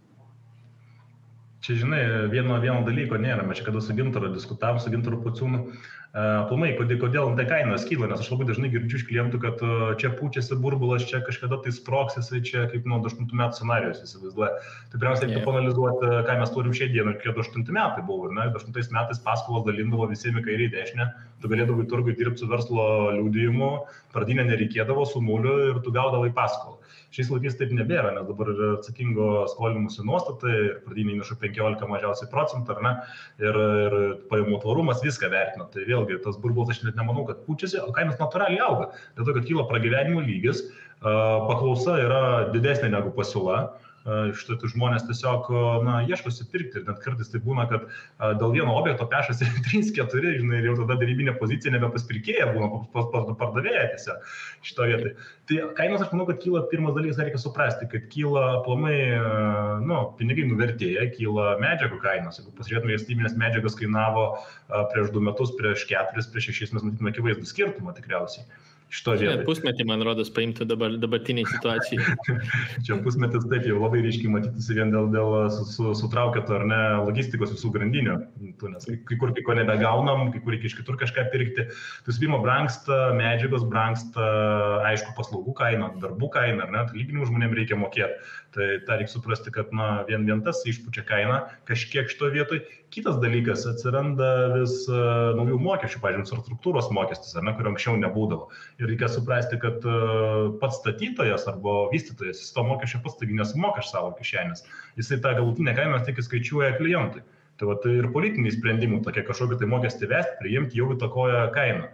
[1.65, 1.99] Čia, žinai,
[2.29, 3.41] vieno, vieno dalyko nėra.
[3.41, 5.63] Mes čia kada su Gintaru diskutavom, su Gintaru Puciūnu.
[6.45, 9.63] Plumai, kodėl, kodėl tai kainos kyla, nes aš labai dažnai girdžiu iš klientų, kad
[9.97, 14.51] čia pučiasi burbulas, čia kažkada tai sproks, jisai čia kaip nuo 8 metų scenarijos įsivaizduoja.
[14.91, 18.29] Tai pirmiausia, reikia panalizuoti, ką mes turim šią dieną, kiek 8 metai buvo.
[18.29, 18.45] Ne?
[18.61, 21.09] 8 metais paskolas dalindavo visiems kairiai dešinę,
[21.41, 22.85] tu galėdavai turgui dirbti su verslo
[23.17, 23.73] liūdėjimu,
[24.13, 26.77] pradinė nereikėdavo su nuliu ir tu gaudavai paskolą.
[27.15, 32.75] Šiais laikais taip nebėra, nes dabar yra atsakingo skolinimuose nuostatai, pradiniai įnašų 15 mažiausiai procentų,
[32.75, 32.93] ar ne,
[33.39, 33.95] ir, ir
[34.31, 35.69] pajamų tvarumas viską vertina.
[35.71, 38.89] Tai vėlgi tas burbulas aš net nemanau, kad pučiasi, o kainos natūraliai auga.
[39.15, 40.65] Dėl to, kad kyla pragyvenimo lygis,
[40.99, 43.63] paklausa yra didesnė negu pasiūla
[44.05, 45.47] štai tai žmonės tiesiog
[45.85, 47.87] na, ieškosi pirkti ir net kartais tai būna, kad
[48.37, 52.69] dėl vieno objekto pešasi 3-4, žinai, ir jau tada darybinė pozicija nebe pas pirkėją būna,
[52.93, 54.35] pas, pas pardavėją tiesiog
[54.67, 55.15] šito vietoj.
[55.49, 58.95] Tai kainos aš manau, kad kyla pirmas dalykas, reikia suprasti, kad kyla aplamai,
[59.85, 62.39] nu, pinigai nuvertėja, kyla medžiagų kainos.
[62.41, 64.27] Jeigu pasižiūrėtume, statybinės medžiagos kainavo
[64.93, 68.45] prieš du metus, prieš keturis, prieš šešis, mes matytume akivaizdų skirtumą tikriausiai
[68.95, 69.43] šito vietoje.
[69.47, 72.15] Pusmetį, man rodos, paimtų dabar, dabartiniai situacijai.
[72.85, 75.49] Čia pusmetis taip jau labai ryškiai matytųsi vien dėl, dėl
[75.99, 78.17] sutraukėto ar ne logistikos visų grandinių,
[78.71, 81.67] nes kai kur kai ko nebegaunam, kai kur reikia iš kitur kažką pirkti.
[81.67, 84.29] Tai visų pirma, brangsta medžiagos, brangsta,
[84.91, 88.33] aišku, paslaugų kaina, darbų kaina, ar ne, atlyginimų žmonėms reikia mokėti.
[88.55, 92.61] Tai tą reikia suprasti, kad na, vien, vien tas išpučia kainą kažkiek šito vietoj.
[92.95, 98.47] Kitas dalykas, atsiranda vis uh, naujų mokesčių, pažiūrėjau, infrastruktūros mokestis, ne, kurio anksčiau nebūdavo.
[98.79, 103.83] Ir reikia suprasti, kad uh, pats statytojas arba vystytojas, jis to mokesčio pats taigi nesumoka
[103.83, 104.63] iš savo kišenės.
[105.01, 107.25] Jisai tą galutinę kainą tik skaičiuoja klientui.
[107.59, 111.91] Tai va, tai ir politiniai sprendimai tokie kažkokį tai mokestį vesti, priimti jau įtakoja kainą.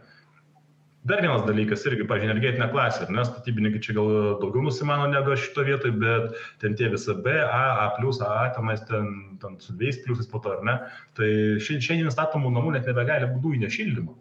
[1.01, 5.63] Dar vienas dalykas irgi, pažiūrėjau, energetinė klasė, nes statybininkai čia gal daugiau nusimano negu šito
[5.65, 9.07] vietoj, bet ten tie visi B, A, A, A, tenais ten,
[9.41, 10.75] ten su dviejais pliusais po to, ar ne?
[11.17, 11.29] Tai
[11.65, 14.13] šiandien statomų namų net nebegali būti dujinio šildymo.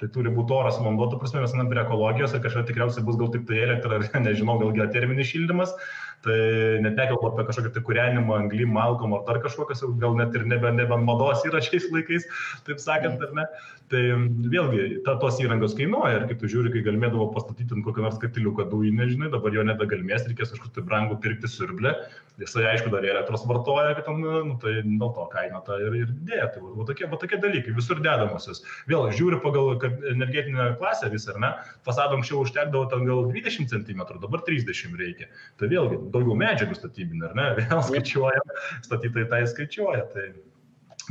[0.00, 3.20] Tai turi būti oras vanduo, tu prasme, mes einam prie ekologijos ir kažkaip tikriausiai bus
[3.20, 5.76] gal tik tai elektra, nežinau, gal geoterminis šildymas,
[6.24, 6.38] tai
[6.84, 10.72] net nekalbu apie kažkokį tai kūrenimą anglim, malkom ar dar kažkokias, gal net ir nebe,
[10.74, 12.28] nebe mados yra šiais laikais,
[12.66, 13.46] taip sakant, ar ne.
[13.92, 14.00] Tai
[14.48, 18.16] vėlgi, ta, tos įrangos kainuoja ir kai tu žiūri, kai galėdavo pastatyti ant kokio nors
[18.22, 21.92] katiliuką dujinę, žinai, dabar jo nebegalmės, reikės kažkur tai brangų pirkti siurblę,
[22.40, 26.08] jisai aišku dar elektros vartoja, kad ten, nu, tai dėl to kaina ta ir, ir
[26.10, 26.48] didėja.
[26.54, 28.64] Tai va, tokie, va, tokie dalykai, visur dedamosios.
[28.90, 29.76] Vėl žiūri pagal
[30.10, 31.52] energetinę klasę visą, ar ne,
[31.86, 35.28] fasado anksčiau užtekdavo ten gal 20 cm, dabar 30 reikia.
[35.60, 37.52] Tai vėlgi, daugiau medžiagų statybinių, ar ne?
[37.60, 38.42] Vėl skaičiuoja,
[38.88, 40.10] statytojai tai skaičiuoja.
[40.14, 40.28] Tai...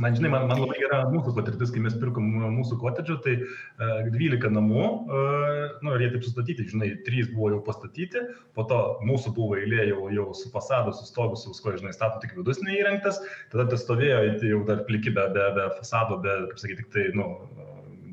[0.02, 4.00] Man, žinai, man, man labai gera mūsų patirtis, kai mes pirkom mūsų kotedžą, tai uh,
[4.00, 8.24] e, 12 namų, uh, nu, ir jie taip sustatyti, žinai, 3 buvo jau pastatyti,
[8.58, 12.18] po to mūsų buvo eilė jau, jau su fasadu, su stogu, su visko, žinai, stato
[12.24, 13.22] tik vidus neįrengtas,
[13.54, 17.06] tada tas stovėjo jau dar pliki be, be, be fasado, be, kaip sakyti, tik tai,
[17.14, 17.30] nu,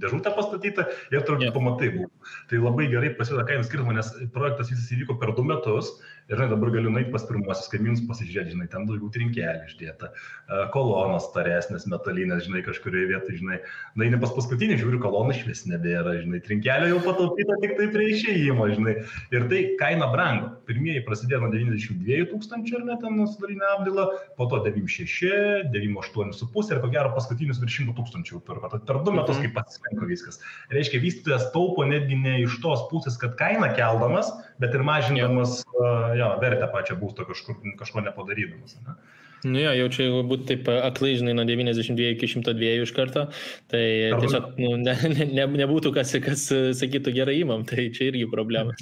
[0.01, 1.55] dėžutę pastatyta ir turbūt yeah.
[1.55, 2.09] pamatai buvo.
[2.49, 5.93] Tai labai gerai pasiūlė kainų skirtumą, nes projektas visas įvyko per du metus
[6.31, 10.61] ir žinai, dabar galiu nueiti pas pirmuosius kaimynus pasižiūrėti, žinai, ten daugiau trinkelį išdėta, e,
[10.73, 13.59] kolonos taresnės, metalinės, žinai, kažkurioje vietoje, žinai,
[13.99, 17.89] na, ne pas paskutinį žiūriu, kolonų iš vis nebėra, žinai, trinkelio jau pataupyta tik tai
[17.91, 18.95] prie išėjimo, žinai.
[19.35, 20.53] Ir tai kaina brango.
[20.69, 26.81] Pirmieji prasidėjo nuo 92 tūkstančių ir net ten sudarinė apdila, po to 96, 98,5 ir
[26.83, 29.49] ko gero paskutinius virš 100 tūkstančių per, per du metus, mhm.
[29.49, 30.39] kaip pats slenko viskas.
[30.71, 36.20] Reiškia, vystytojas taupo netgi ne iš tos pusės, kad kainą keldamas, bet ir mažindamas uh,
[36.21, 38.77] jo, vertę pačią būsto kažkur, kažko nepadarydamas.
[38.85, 38.95] Ne?
[39.43, 43.25] Nu jo, jau čia jeigu būtų taip aklai, žinai, nuo 92 iki 102 iš karto,
[43.73, 44.21] tai Arba...
[44.21, 44.95] tiesiog nu, ne,
[45.33, 48.75] ne, nebūtų kas, kas sakytų gerai įmam, tai čia irgi problema.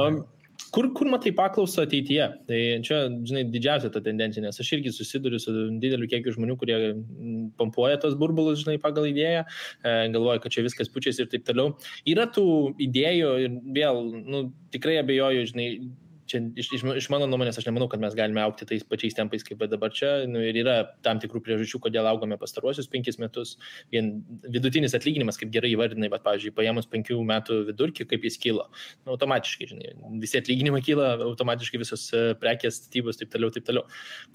[0.00, 0.10] O,
[0.70, 2.26] Kur, kur matai paklausą ateityje?
[2.46, 6.76] Tai čia, žinai, didžiausia ta tendencija, nes aš irgi susiduriu su dideliu kiekiu žmonių, kurie
[7.58, 11.72] pompuoja tos burbulus, žinai, pagal idėją, e, galvoja, kad čia viskas pučiasi ir taip toliau.
[12.12, 12.44] Yra tų
[12.86, 15.68] idėjų ir vėl, nu, tikrai abejoju, žinai,
[16.30, 19.44] čia iš, iš, iš mano nuomonės aš nemanau, kad mes galime aukti tais pačiais tempais
[19.46, 20.10] kaip dabar čia.
[20.30, 23.56] Nu, ir yra tam tikrų priežasčių, kodėl augome pastaruosius penkis metus.
[23.92, 24.12] Vien
[24.46, 28.68] vidutinis atlyginimas, kaip gerai įvardinai, bet, pavyzdžiui, paėmus penkių metų vidurkį, kaip jis kilo.
[29.04, 33.86] Nu, automatiškai, žinai, visi atlyginimai kyla, automatiškai visos e, prekės, statybos, taip toliau, taip toliau.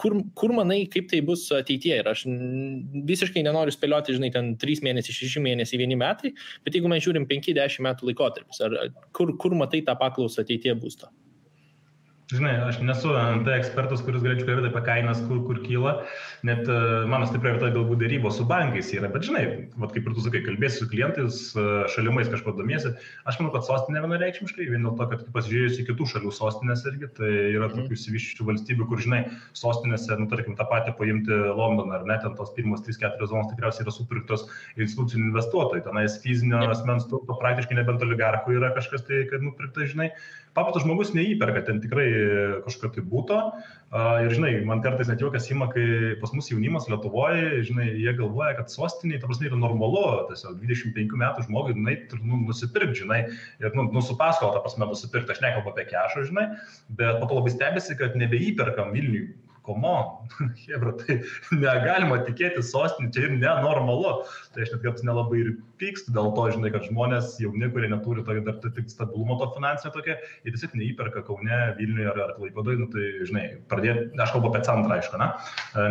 [0.02, 2.02] Kur, kur manai, kaip tai bus ateityje?
[2.04, 2.26] Ir aš
[3.12, 6.34] visiškai nenoriu spėlioti, žinai, ten 3 mėnesiai, 6 mėnesiai, 1 metai,
[6.66, 8.80] bet jeigu mes žiūrim 5-10 metų laikotarpis, ar
[9.16, 11.12] kur, kur matai tą paklausą ateityje būsto?
[12.34, 15.92] Žinai, aš nesu NT ekspertas, kuris galėčiau kalbėti apie kainas, kur, kur kyla,
[16.48, 19.44] net uh, mano stipria vieta galbūt dėrybos su bankais yra, bet žinai,
[19.78, 22.96] vat, kaip ir tu sakai, kalbėsi su klientais, uh, šalimais kažko domiesi,
[23.30, 27.12] aš manau, kad sostinė vienareikšmiškai, vien dėl to, kad pasižiūrėjus į kitų šalių sostinės irgi,
[27.20, 27.84] tai yra mhm.
[27.84, 29.22] tokių įsivyščių valstybių, kur, žinai,
[29.62, 33.86] sostinėse, nu, tarkim, tą patį paimti Londoną, ar net ten tos pirmos 3-4 zonos tikriausiai
[33.86, 34.48] yra supirktos
[34.82, 40.10] institucinių investuotojų, tenais fizinio asmens turto praktiškai nebent oligarchų yra kažkas tai, kad nupirkta, žinai,
[40.56, 42.08] paprastas žmogus neįperka ten tikrai
[42.66, 43.38] kažkokio tai būto.
[43.96, 45.86] Ir, žinai, man kartais net juokas įma, kai
[46.22, 51.16] pas mus jaunimas Lietuvoje, žinai, jie galvoja, kad sostiniai, ta prasme, yra normalu, tiesiog 25
[51.22, 53.22] metų žmogui, na, ir nu, nusipirkti, žinai,
[53.64, 56.50] ir, nu, nu su paskola, ta prasme, nusipirkti, aš nekalbu apie kešą, žinai,
[57.00, 59.30] bet po to labai stebėsi, kad nebeįperkam Vilniui
[59.66, 60.30] komon,
[60.68, 61.20] hebra, tai
[61.56, 64.18] negalima tikėti sostinį, čia ir nenormalu.
[64.54, 68.24] Tai aš net kartais nelabai ir pykstu dėl to, žinai, kad žmonės jauni, kurie neturi
[68.26, 72.80] tokio dar tik stabilumo to finansinio tokio, jie tiesiog neįperka Kaune, Vilniuje ar, ar Klaipėdoje,
[72.82, 75.30] nu, tai, žinai, pradėti, aš kalbu apie centrą, aišku, na,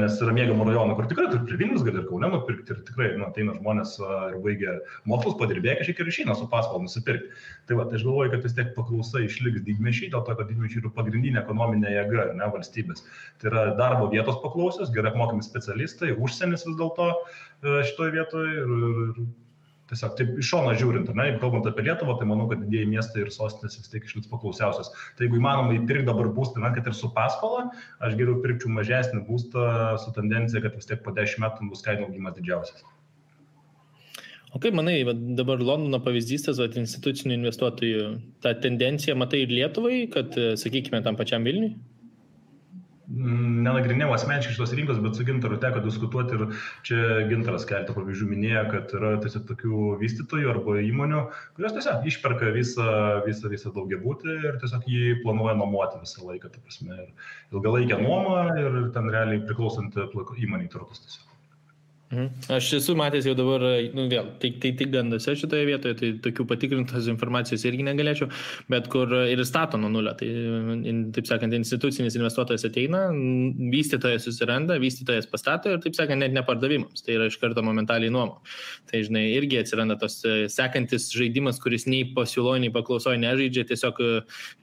[0.04, 3.28] nes yra mėgamų rajonų, kur tikrai turi Vilnius gali ir Kaune nupirkti ir tikrai, nu,
[3.28, 4.78] ateina žmonės ir baigia
[5.10, 7.32] mokslus, padirbėję kažkiek ir išeina su paskolą nusipirkti.
[7.68, 10.82] Tai va, tai aš galvoju, kad vis tiek paklausa išliks didmešiai, dėl to, kad didmešiai
[10.82, 13.04] yra pagrindinė ekonominė jėga, ne valstybės.
[13.40, 18.74] Tai yra darbo vietos paklausios, gerai apmokami specialistai, užsienis vis dėlto e, šitoje vietoje ir,
[19.14, 19.24] ir,
[19.90, 23.20] Tiesiog taip iš šono žiūrint, ne, jeigu kalbant apie Lietuvą, tai manau, kad didieji miestai
[23.24, 24.88] ir sostinės vis tiek išliks paklausiausios.
[25.18, 27.66] Tai jeigu įmanoma įpirkti dabar būstą, na, kad ir su paskola,
[28.00, 29.68] aš geriau pirkčiau mažesnį būstą
[30.00, 32.86] su tendencija, kad vis tiek po 10 metų bus kainų augimas didžiausias.
[34.54, 35.00] O kaip manai,
[35.36, 38.04] dabar Londono pavyzdys, tas institucinių investuotojų,
[38.40, 41.74] ta tendencija matai ir Lietuvai, kad, sakykime, tam pačiam Vilniui?
[43.14, 46.44] Nenagrinėjau asmeniškai šitos rinkos, bet su Gintaru teko diskutuoti ir
[46.86, 47.00] čia
[47.30, 51.24] Gintaras keletą pavyzdžių minėjo, kad yra tiesiog tokių vystytojų arba įmonių,
[51.58, 52.88] kurios tiesiog išperka visą,
[53.26, 58.40] visą, visą daugiabutį ir tiesiog jį planuoja nuomoti visą laiką, ta prasme, ir ilgalaikę nuomą
[58.60, 60.10] ir ten realiai priklausantį
[60.48, 61.33] įmonį turtus tiesiog.
[62.14, 62.54] Mhm.
[62.54, 63.62] Aš esu matęs jau dabar,
[63.96, 68.28] nu vėl, tik tai tik gandose šitoje vietoje, tai tokių patikrintos informacijos irgi negalėčiau,
[68.70, 70.12] bet kur ir stato nuo nulio.
[70.18, 70.28] Tai,
[71.16, 73.06] taip sakant, institucinis investuotojas ateina,
[73.72, 77.02] vystytojas susiranda, vystytojas pastato ir, taip sakant, net nepardavimams.
[77.04, 78.40] Tai yra iš karto momentaliai nuomo.
[78.90, 84.00] Tai, žinai, irgi atsiranda tos e, sekantis žaidimas, kuris nei pasiūloje, nei paklausoje nežaidžia, tiesiog,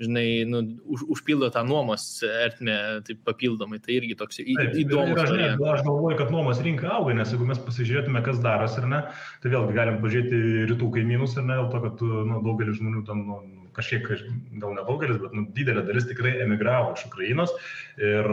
[0.01, 3.81] žinai, nu, už, užpildo tą nuomos ertmę taip papildomai.
[3.83, 5.19] Tai irgi toks įdomus.
[5.25, 5.35] Aš,
[5.75, 9.01] aš galvoju, kad nuomos rinka auga, nes jeigu mes pasižiūrėtume, kas darosi ir ne,
[9.41, 13.25] tai vėlgi galim pažiūrėti rytų kaimynus ir ne dėl to, kad nu, daugelis žmonių tam
[13.25, 13.39] nu,
[13.75, 14.03] kažkiek,
[14.59, 17.53] gal nedaugelis, bet nu, didelė dalis tikrai emigravo iš Ukrainos
[17.97, 18.27] ir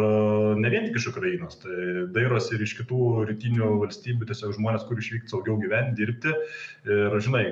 [0.58, 4.98] ne vien tik iš Ukrainos, tai dairosi ir iš kitų rytinių valstybių, tiesiog žmonės, kur
[4.98, 7.44] išvykti saugiau gyventi, dirbti ir, žinai,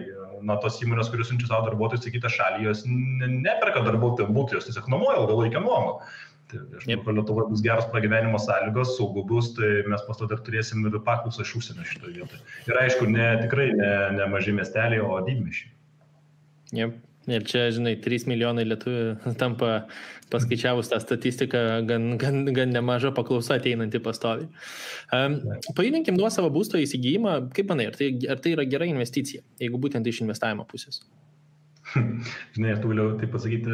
[0.47, 4.69] na, tos įmonės, kurios siunčia savo darbuotojus į kitą šalį, jos neperka darbuotojų būtų, jos
[4.69, 6.01] tiesiog nuomoja ilgalaikę nuomą.
[6.51, 10.43] Tai aš manau, kad Lietuvoje bus geros pragyvenimo sąlygos, saugu bus, tai mes pasto dar
[10.47, 12.45] turėsim ir paklausą iš užsienio šitoje vietoje.
[12.71, 15.73] Ir aišku, ne, tikrai ne, ne maži miesteliai, o didmišiai.
[16.77, 17.03] Yep.
[17.27, 19.89] Ir čia, žinai, 3 milijonai lietuvių tampa,
[20.31, 24.47] paskaičiavus tą statistiką, gan, gan, gan nemaža paklausa ateinanti pastovi.
[25.15, 25.41] Um,
[25.75, 29.83] Pajudinkim nuo savo būsto įsigijimą, kaip manai, ar tai, ar tai yra gera investicija, jeigu
[29.83, 31.03] būtent iš investavimo pusės?
[32.57, 33.71] žinai, aš galiu tai pasakyti,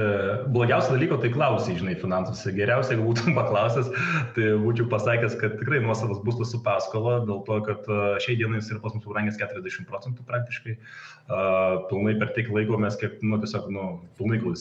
[0.53, 2.53] blogiausia dalyko tai klausai, žinai, finansuose.
[2.57, 3.89] Geriausia, jeigu būtum paklausęs,
[4.37, 7.89] tai būčiau pasakęs, kad tikrai nuosavas būstas su paskola, dėl to, kad
[8.25, 10.77] šiai dienai jis yra pas mus brangęs 40 procentų praktiškai.
[11.89, 13.87] Pilnai per tiek laiko mes, kiek, nu, tiesiog, nu,
[14.19, 14.57] pilnai kol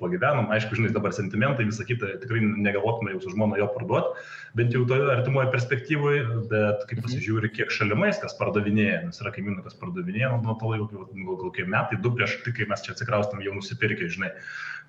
[0.00, 4.74] pagyvenom, aišku, žinai, dabar sentimentai, visą kitą, tikrai negalvotume jau su žmona jo parduoti, bent
[4.74, 7.04] jau toje artimoje perspektyvoje, bet kaip mhm.
[7.06, 11.68] pasižiūri, kiek šalimais kas pardavinėja, nes yra kaimynų, kas pardavinėja nuo to laiko, gal kokie
[11.68, 14.32] metai, du prieš tai, kai mes čia atsikraustam jau nusipirkę, žinai,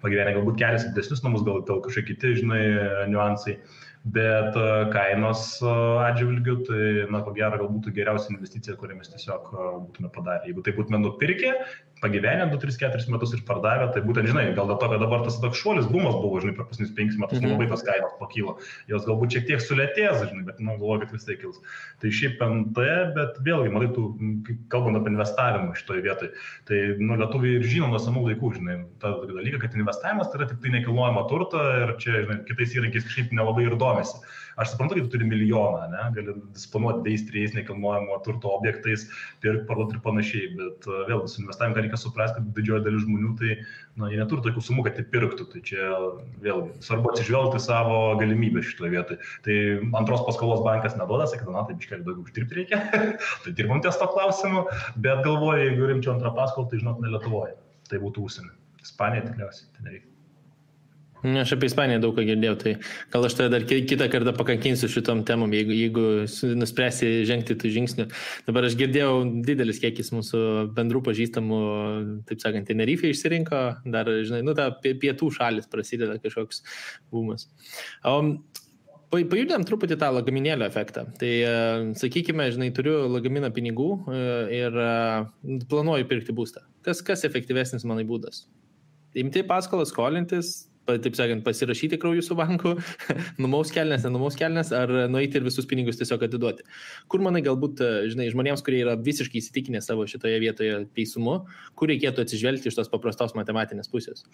[0.02, 2.64] pagyvenę galbūt kelias didesnius namus, gal, gal kažkokie kiti, žinai,
[3.12, 3.60] niuansai.
[4.08, 5.72] Bet e, kainos e,
[6.06, 10.48] atžvilgių, tai, na, ko gero, gal būtų geriausia investicija, kurią mes tiesiog e, būtume padarę.
[10.48, 11.52] Jeigu tai būtume nupirkę,
[12.02, 15.62] pagyvenę 2-3-4 metus ir pardavę, tai būtent, žinai, gal dėl to, kad dabar tas toks
[15.62, 17.54] šuolis, bumas buvo, žinai, per pasinius 5 metus -hmm.
[17.56, 18.58] labai tos kainos pakylo.
[18.92, 21.62] Jos galbūt šiek tiek sulėtės, žinai, bet, na, nu, galvoju, kad vis tai kils.
[22.02, 24.08] Tai šiaip MT, bet vėlgi, matai, tu,
[24.74, 26.32] kalbant apie investavimą šitoje vietoje,
[26.70, 30.50] tai, nu, lietuviai ir žino nuo senų laikų, žinai, tą dalyką, kad investavimas tai yra
[30.50, 34.22] tik tai nekilnojama turta ir čia, žinai, kitais įrankiais kažkaip nelabai ir domisi.
[34.58, 39.04] Aš suprantu, kad tu turi milijoną, ne, gali disponuoti dviejais, trejais nekilnojamo turto objektais,
[39.44, 43.56] pirkti, parduoti ir panašiai, bet vėlgi su investavimu reikia suprasti, kad didžioji dalis žmonių tai,
[43.98, 45.48] na, jie neturi tokių sumų, kad įpirktų.
[45.54, 45.88] Tai čia
[46.44, 49.32] vėlgi svarbu atsižvelgti savo galimybę šitoje vietoje.
[49.48, 49.58] Tai
[50.02, 52.84] antros paskolos bankas neduoda, sakė, na, tai biškai daugiau uždirbti reikia.
[53.46, 54.68] tai dirbam ties to klausimu,
[55.00, 57.58] bet galvoju, jeigu rimčiau antrą paskolą, tai žinot, ne Lietuvoje.
[57.88, 58.54] Tai būtų užsienį.
[58.84, 60.00] Ispanija tikriausiai, tai
[61.24, 61.42] nereikia.
[61.44, 62.74] Aš apie Ispaniją daug ką girdėjau, tai
[63.14, 66.06] gal aš tada dar kitą kartą pakankinsiu šitom temom, jeigu, jeigu
[66.60, 68.08] nuspręsi žengti tų žingsnių.
[68.48, 70.44] Dabar aš girdėjau didelis kiekis mūsų
[70.78, 71.62] bendrų pažįstamų,
[72.30, 76.64] taip sakant, Tenerife išsirinko, dar, žinai, nu, ta pietų šalis prasideda kažkoks
[77.12, 77.48] bumas.
[78.06, 78.38] Um,
[79.08, 81.06] Pajudėm truputį tą lagaminėlio efektą.
[81.16, 81.30] Tai,
[81.96, 83.94] sakykime, žinai, turiu lagaminą pinigų
[84.52, 84.76] ir
[85.72, 86.66] planuoju pirkti būstą.
[86.84, 88.44] Kas, kas efektyvesnis manai būdas?
[89.16, 92.76] Imti paskolą, skolintis, taip sakant, pasirašyti krauju su banku,
[93.44, 96.66] numaus kelnes, nenumaus kelnes, ar nueiti ir visus pinigus tiesiog atiduoti.
[97.12, 101.42] Kur manai galbūt, žinai, žmonėms, kurie yra visiškai įsitikinę savo šitoje vietoje teisumu,
[101.78, 104.26] kur reikėtų atsižvelgti iš tos paprastos matematinės pusės?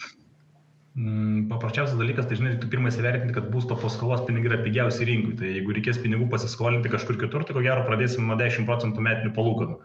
[0.94, 5.34] Mm, paprasčiausias dalykas, tai žinai, tu pirmą įsivertinti, kad būsto paskolos pinigai yra pigiausi rinkui.
[5.40, 9.34] Tai jeigu reikės pinigų pasiskolinti kažkur kitur, tai ko gero pradėsim nuo 10 procentų metinių
[9.34, 9.80] palūkanų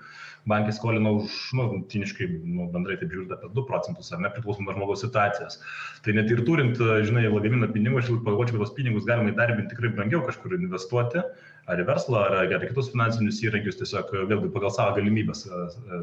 [0.49, 4.71] bankai skolina už, nu, tiniškai, nu, bendrai taip žiūrint apie 2 procentus, ar ne, priklausomai
[4.71, 5.59] nuo žmogaus situacijos.
[6.05, 9.93] Tai net ir turint, žinai, lagaminą pinigų, aš pagalvočiau, kad tos pinigus galima įdarbinti tikrai
[9.97, 11.25] brangiau kažkur investuoti,
[11.69, 15.45] ar į verslą, ar, ar kitus finansinius įrankius, tiesiog vėlgi pagal savo galimybės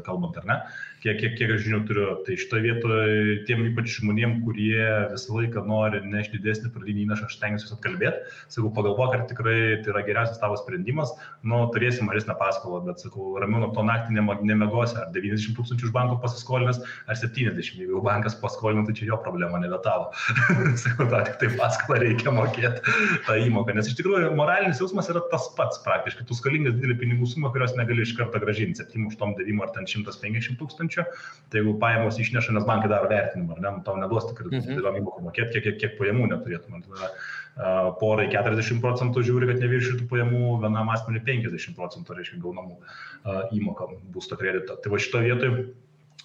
[0.06, 0.56] kalbant, ar ne,
[1.02, 2.06] kiek, kiek, kiek aš žinių turiu.
[2.26, 4.78] Tai šitoje vietoje tiem ypač žmonėm, kurie
[5.12, 9.92] visą laiką nori nešti didesnį pradinį įnašą, aš stengiuosi atkalbėti, sakau, pagalvok, ar tikrai tai
[9.94, 11.14] yra geriausias tavo sprendimas,
[11.46, 15.94] nu, turėsi mažesnę paskolą, bet sakau, ramiau nuo to naktį nemegosi, ar 90 tūkstančių iš
[15.94, 20.10] banko pasiskolinęs, ar 70, jeigu bankas paskolina, tai čia jo problema, nebe tavo.
[20.84, 25.24] sakau, tą tik tai paskolą reikia mokėti, tą įmoką, nes iš tikrųjų moralinis jausmas yra
[25.32, 29.16] tas pats praktiškai, tu skolingas didelį pinigų sumą, kurios negali iš karto gražinti, 7 už
[29.20, 31.06] tom 9 ar ten 150 tūkstančių,
[31.52, 34.68] tai jeigu pajamos išneša, nes bankai daro vertinimą, ar ne, nu, tau neduos tikrai mhm.
[34.68, 36.84] didelio įmokų mokėti, kiek, kiek, kiek pajamų neturėtum.
[36.86, 42.78] Tada, uh, porai 40 procentų žiūri, kad neviršytų pajamų, vienam asmeniui 50 procentų, reiškia, gaunamų
[42.78, 44.78] uh, įmokam būsto kredito.
[44.80, 45.66] Tai va šito vietoje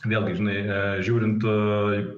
[0.02, 1.44] Vėlgi, žinai, e, žiūrint,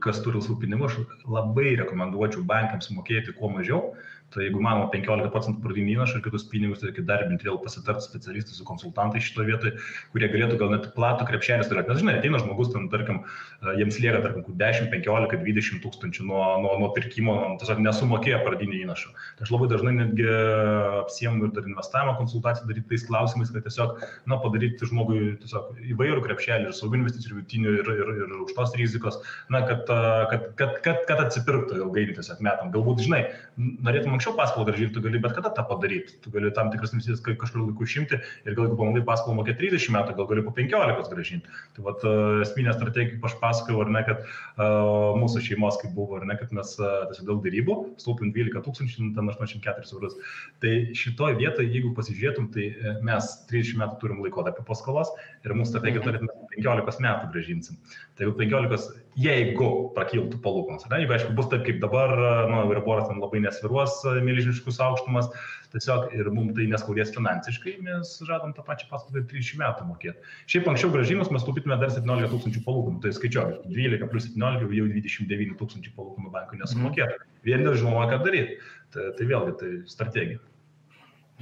[0.03, 3.89] kas turi laisvų pinigų, aš labai rekomenduočiau bankams mokėti kuo mažiau,
[4.33, 8.05] Tai jeigu manoma 15 procentų pradinį įnašą ir kitus pinigus, tai reikia darbinti vėl pasitarti
[8.05, 9.73] specialistai su konsultantai šitoje vietoje,
[10.13, 11.93] kurie galėtų gal net platų krepšelį turėti.
[11.93, 13.21] Nes žinai, ateina žmogus, ten, tarkim,
[13.61, 18.81] e, jiems lieka, tarkim, 10, 15, 20 tūkstančių nuo, nuo, nuo pirkimo, tiesiog nesumokėjo pradinį
[18.87, 19.13] įnašą.
[19.37, 20.27] Tai aš labai dažnai netgi
[21.03, 26.25] apsiemu ir dar investavimo konsultaciją daryti tais klausimais, kad tiesiog, na, padaryti žmogui tiesiog įvairių
[26.25, 29.19] krepšelį ir saugių investicijų, ir vidutinių, ir, ir, ir aukštos rizikos,
[29.53, 29.85] na, kad,
[30.31, 32.71] kad, kad, kad, kad atsipirktų ilgainiui tiesiog metam.
[32.73, 33.23] Galbūt, žinai,
[33.57, 36.15] norėtum anksčiau paskolą gražinti, tu gali bet kada tą padaryti.
[36.23, 39.91] Tu gali tam tikras investicijas kažkur laiku išimti ir gal jeigu pamandai paskolą mokėti 30
[39.95, 41.51] metų, gal gali po 15 gražinti.
[41.75, 45.93] Tai vat, uh, esminė strategija, kaip aš pasakojau, ar ne, kad uh, mūsų šeimos kaip
[45.97, 49.91] buvo, ar ne, kad mes uh, tiesiog daug darybų, staupim 12 tūkstančių, nu, ten 84
[49.97, 50.17] eurus.
[50.63, 55.11] Tai šitoje vietoje, jeigu pasižiūrėtum, tai e, mes 30 metų turim laikotarpį paskolos
[55.43, 57.79] ir mūsų strategija turėtume 15 metų gražinsim.
[58.15, 60.85] Tai jau 15 jeigu prakiltų palūkanos.
[60.89, 62.13] Jeigu, aišku, bus taip kaip dabar,
[62.49, 65.29] nu, Euriboras ten labai nesviruos milžiniškus aukštumas,
[65.73, 70.31] tiesiog ir mums tai neskaudės finansiškai, mes žadam tą pačią paskolą 30 metų mokėti.
[70.53, 74.89] Šiaip anksčiau gražinus mes taupytume dar 17 tūkstančių palūkanų, tai skaičiuoju, 12 plus 17 jau
[74.93, 77.29] 29 tūkstančių palūkanų bankų nesumokėtų.
[77.49, 78.59] Vien dėl žinoma, ką daryti.
[78.93, 80.41] Tai, tai vėlgi, tai strategija.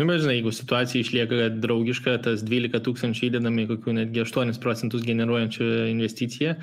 [0.02, 5.04] Nu, bet žinai, jeigu situacija išlieka draugiška, tas 12 tūkstančių įdedami kokių netgi 8 procentus
[5.06, 6.56] generuojančių investiciją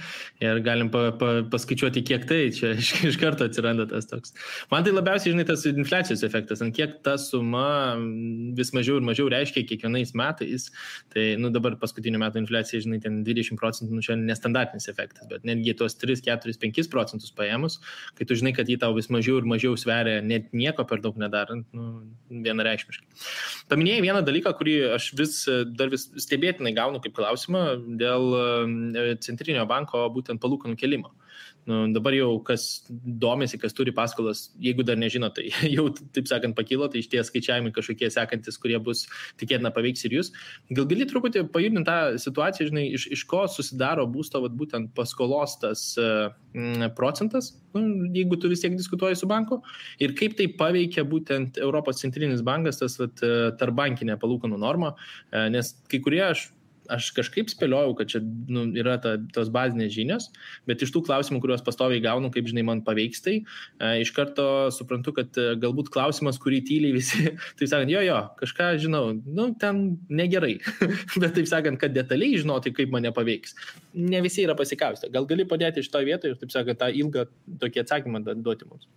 [0.42, 4.34] ir galim pa, pa, paskaičiuoti, kiek tai čia iš, iš karto atsiranda tas toks.
[4.72, 7.68] Man tai labiausiai, žinai, tas infliacijos efektas, ant kiek ta suma
[8.58, 10.66] vis mažiau ir mažiau reiškia kiekvienais metais.
[11.14, 15.46] Tai, nu, dabar paskutiniu metu infliacija, žinai, ten 20 procentų, nu, čia nestandartinis efektas, bet
[15.46, 17.78] netgi tuos 3, 4, 5 procentus paėmus,
[18.18, 21.22] kai tu žinai, kad jį tau vis mažiau ir mažiau sveria, net nieko per daug
[21.22, 22.02] nedarant, nu,
[22.34, 23.27] vienareikšmiškai.
[23.68, 25.34] Paminėjai vieną dalyką, kurį aš vis
[25.76, 27.64] dar vis stebėtinai gaunu kaip klausimą
[28.00, 31.12] dėl e, centrinio banko būtent palūkanų kelimo.
[31.68, 36.56] Nu, dabar jau kas domisi, kas turi paskolas, jeigu dar nežino, tai jau, taip sakant,
[36.56, 39.04] pakilo, tai iš tie skaičiavimai kažkokie sekantis, kurie bus
[39.40, 40.32] tikėtina paveiks ir jūs.
[40.72, 45.58] Gal gali truputį pajudinti tą situaciją, žinai, iš, iš ko susidaro būsto, vat, būtent paskolos
[45.60, 47.84] tas mm, procentas, nu,
[48.16, 49.60] jeigu tu vis tiek diskutuoji su banku,
[50.00, 53.20] ir kaip tai paveikia būtent Europos centrinis bankas, tas vat,
[53.60, 54.94] tarbankinė palūkanų norma,
[55.28, 56.48] e, nes kai kurie aš
[56.92, 60.28] aš kažkaip spėliojau, kad čia nu, yra ta, tos bazinės žinios,
[60.68, 64.46] bet iš tų klausimų, kuriuos pastoviai gaunu, kaip žinai, man paveiks tai, e, iš karto
[64.74, 67.24] suprantu, kad e, galbūt klausimas, kurį tyliai visi,
[67.60, 70.56] taip sakant, jo, jo, kažką žinau, nu, ten negerai,
[71.22, 73.56] bet taip sakant, kad detaliai žinoti, kaip mane paveiks,
[73.98, 75.12] ne visi yra pasikaustę.
[75.14, 77.28] Gal gali padėti iš to vietoje ir, taip sakant, tą ilgą
[77.62, 78.88] tokį atsakymą duoti mums?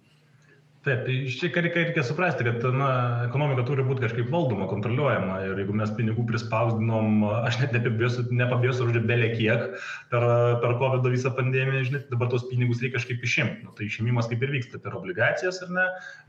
[0.81, 2.87] Taip, tai iš čia reikia, reikia suprasti, kad na,
[3.27, 9.03] ekonomika turi būti kažkaip valdoma, kontroliuojama ir jeigu mes pinigų prispausdinom, aš net nepabijosiu, žodžiu,
[9.05, 9.75] belė kiek
[10.09, 10.25] per,
[10.63, 13.67] per COVID visą pandemiją, žinai, dabar tos pinigus reikia kažkaip išimti.
[13.67, 15.83] Nu, tai išimimas kaip ir vyksta per obligacijas, ar ne,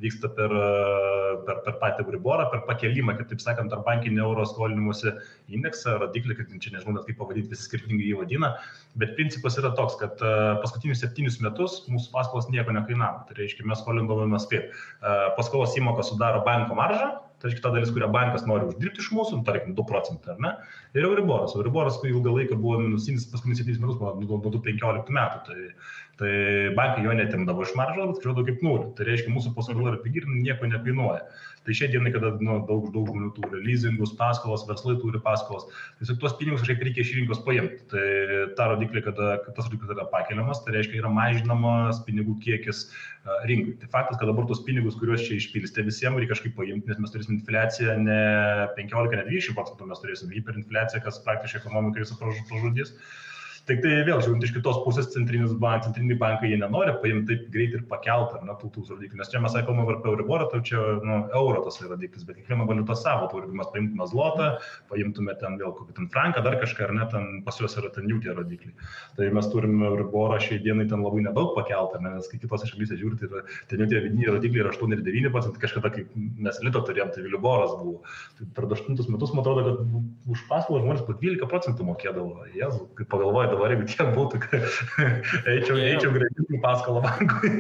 [0.05, 0.53] vyksta per,
[1.49, 5.15] per, per patį Euriborą, per pakelimą, kaip taip sakant, ar bankinį euro skolinimuose
[5.49, 8.53] indeksą, rodiklį, kad čia nežinau net kaip pavadinti, visi skirtingai jį vadina,
[9.01, 10.21] bet principas yra toks, kad
[10.61, 13.25] paskutinius septynius metus mūsų paskolos nieko nekainavo.
[13.25, 17.11] Tai reiškia, mes skolindavome paskolos kaip paskolos įmoka sudaro banko maržą,
[17.43, 20.43] tai reiškia ta dalis, kurią bankas nori uždirbti iš mūsų, nu, tarkim, 2 procentai, ar
[20.45, 20.53] ne?
[20.95, 21.57] Ir Euriboras.
[21.59, 25.73] Euriboras, ilgą laiką buvo minusinis paskutinius 7 metus, nuo 2015 metų, tai,
[26.23, 26.35] tai
[26.79, 28.91] bankai jo netimdavo iš maržos, skaičiuodavo kaip nulį.
[28.99, 31.25] Tai reiškia, mūsų paskola yra pigi ir nieko nekainuoja.
[31.63, 35.69] Tai šią dieną, kada nu, daug, daug žmonių turi leasingus, paskolas, verslai turi paskolas,
[36.01, 37.79] tiesiog tuos pinigus kažkaip reikia iš rinkos paimti.
[37.93, 38.07] Tai
[38.59, 42.85] ta rodiklė, kada tas rodiklis yra pakeliamas, tai reiškia yra mažinamas pinigų kiekis
[43.47, 43.77] rinkui.
[43.83, 47.15] Tai faktas, kad dabar tos pinigus, kuriuos čia išpilstė visiems, reikia kažkaip paimti, nes mes
[47.15, 48.23] turėsim infliaciją ne
[48.79, 52.97] 15, ne 20 procentų, mes turėsim hiperinfliaciją, kas praktiškai ekonomikai visą pražudys.
[52.97, 53.32] Tik
[53.69, 57.79] tai vėl, žiūrint iš kitos pusės, centrinis bank, centriniai bankai jie nenori paimti taip greitai
[57.79, 59.21] ir pakelti, ar ne, tų tų rodiklių.
[59.21, 62.67] Nes čia mes sakome apie Euriborą, tai čia nu, euro tas yra rodiklis, bet kiekviena
[62.67, 64.49] valiuta savo, tai jeigu mes paimtume zlotą,
[64.91, 68.11] paimtume ten vėl kokį ten franką, dar kažką, ar ne, ten pas juos yra ten
[68.11, 68.75] jų tie rodikliai.
[69.19, 73.31] Tai mes turime Euriborą šiai dienai ten labai nedaug pakelti, nes kai kitose šalyse žiūrite,
[73.31, 76.83] tai, ten jų tie vidiniai rodikliai yra 8 ir 9 procentai, kažkada, kai mes lito
[76.83, 78.03] turėjom, tai Viliboras buvo.
[78.39, 82.49] Tai per 8 metus, man atrodo, kad už paskolą žmonės po 12 procentų mokėdavo.
[82.57, 84.67] Jezu, kai pagalvoju dabar, jeigu tiek būtų, kad
[85.53, 87.53] eičiau, eičiau greitai paskolą bankui.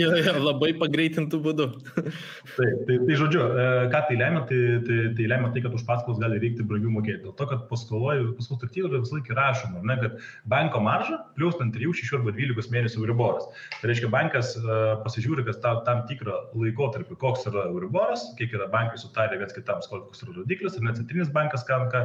[0.00, 1.68] jo, jo, labai pagreitintų būdų.
[1.96, 5.84] Taip, tai, tai žodžiu, e, ką tai lemia, tai, tai, tai lemia tai, kad už
[5.88, 7.22] paskolas gali reikti brangiau mokėti.
[7.26, 10.18] Dėl to, kad paskoloje, paskolos sutartyje visą laiką rašoma, ne, kad
[10.50, 13.48] banko marža plus ten 3, 6 arba 12 mėnesių Euriboras.
[13.80, 18.68] Tai reiškia, bankas uh, pasižiūri, kas tam, tam tikrą laikotarpį, koks yra Euriboras, kiek yra
[18.72, 22.02] bankai sutarę viens kitam, koks yra rodiklis, ir net centrinis bankas, ką, ką,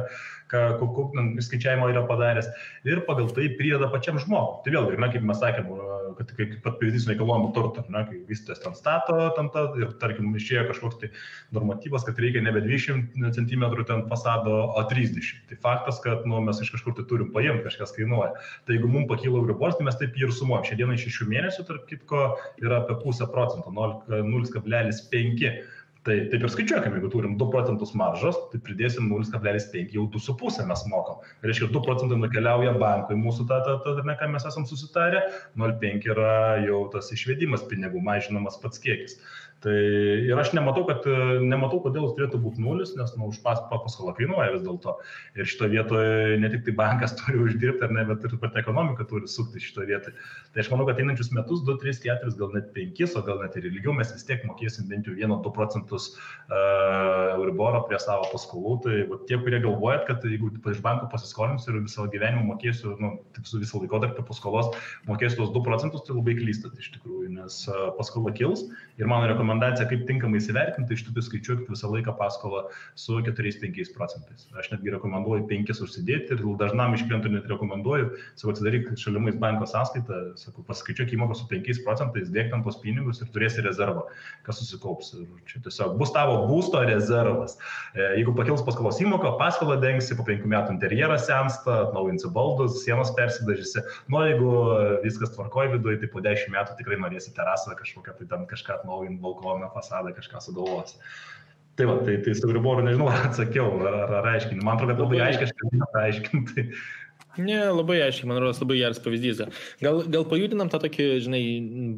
[0.52, 2.48] ką, kokį skaičiavimą yra padaręs.
[2.88, 4.62] Ir pagal tai prideda pačiam žmogui.
[4.64, 5.70] Tai vėlgi, na, kaip mes sakėm,
[6.18, 10.34] kad kaip pat pavyzdys nekilnojamo turto, na, kai vystytojas ten stato, ten ta, ir tarkim
[10.38, 11.10] išėjo kažkoks tai
[11.56, 15.46] normatyvas, kad reikia nebe 20 cm ten fasado, o 30.
[15.50, 18.34] Tai faktas, kad nu, mes iš kažkur tai turim paimti, kažkas kainuoja.
[18.66, 20.66] Tai jeigu mums pakyla euribors, tai mes taip ir sumuojam.
[20.68, 22.22] Šiandieną iš 6 mėnesių, tarp kitko,
[22.62, 25.52] yra apie pusę procento, 0,5
[26.08, 30.84] Tai taip ir skaičiuokime, jeigu turim 2 procentus maržos, tai pridėsim 0,5, jau 2,5 mes
[30.88, 31.18] mokam.
[31.44, 35.26] Reiškia, 2 procentai nukeliauja bankui mūsų, tą, tą, tą, tą, ką mes esam susitarę,
[35.60, 36.32] 0,5 yra
[36.64, 39.18] jau tas išvedimas pinigų, mažinamas pats kiekis.
[39.58, 41.02] Tai ir aš nematau, kad,
[41.42, 44.92] nematau, kodėl jis turėtų būti nulis, nes nu, už pas, paskolą kainuoja vis dėlto.
[45.34, 49.06] Ir šitoje vietoje ne tik tai bankas turi uždirbti, ar ne, bet ir pati ekonomika
[49.10, 50.14] turi sukti šitoje vietoje.
[50.54, 53.58] Tai aš manau, kad einančius metus 2, 3, 4, gal net 5, o gal net
[53.58, 58.76] ir ilgiau mes vis tiek mokėsim bent jau 1-2 procentus uh, Euriboro prie savo paskolų.
[58.86, 63.16] Tai va, tie, kurie galvojat, kad jeigu iš banko pasiskolinsiu ir visą gyvenimą mokėsiu, nu,
[63.34, 64.70] taip su visą laikotarpį paskolos
[65.10, 69.26] mokėsiu tos 2 procentus, tai labai klystat iš tikrųjų, nes uh, paskola kils ir mano
[69.26, 72.66] rekomendacija rekomendacija, kaip tinkamai įsivertinti, iš tikrųjų skaičiuokit visą laiką paskolą
[72.98, 74.46] su 4-5 procentais.
[74.58, 79.68] Aš netgi rekomenduoju 5 užsidėti ir dažnam iš klientų net rekomenduoju, sakau, atsidaryk šalimais banko
[79.68, 84.04] sąskaitą, sakau, paskaičiuok įmoką su 5 procentais, dėk tam tos pinigus ir turėsi rezervą,
[84.44, 85.14] kas susikaups.
[85.22, 87.56] Ir čia tiesiog bus tavo būsto rezervas.
[87.94, 93.14] E, jeigu pakils paskolos įmoka, paskolą dengsi, po 5 metų interjeras sensta, atnaujinsi baldus, sienos
[93.16, 93.84] persidažysi.
[94.12, 94.52] Nu, jeigu
[95.04, 99.20] viskas tvarkoja viduje, tai po 10 metų tikrai norėsi terasą kažkokią, tai ten kažką atnaujinti,
[99.38, 100.96] balkoną, fasadą kažką sugalvos.
[101.78, 104.64] Tai va, tai, tai su Griboru nežinau, ar atsakiau, ar, ar, ar aiškini.
[104.66, 106.64] Man atrodo, kad labai aiškiai, kad aiškinti.
[107.38, 109.44] Ne, labai aiškiai, man atrodo, labai geras pavyzdys.
[109.84, 111.42] Gal, gal pajudinam tą tokį, žinai,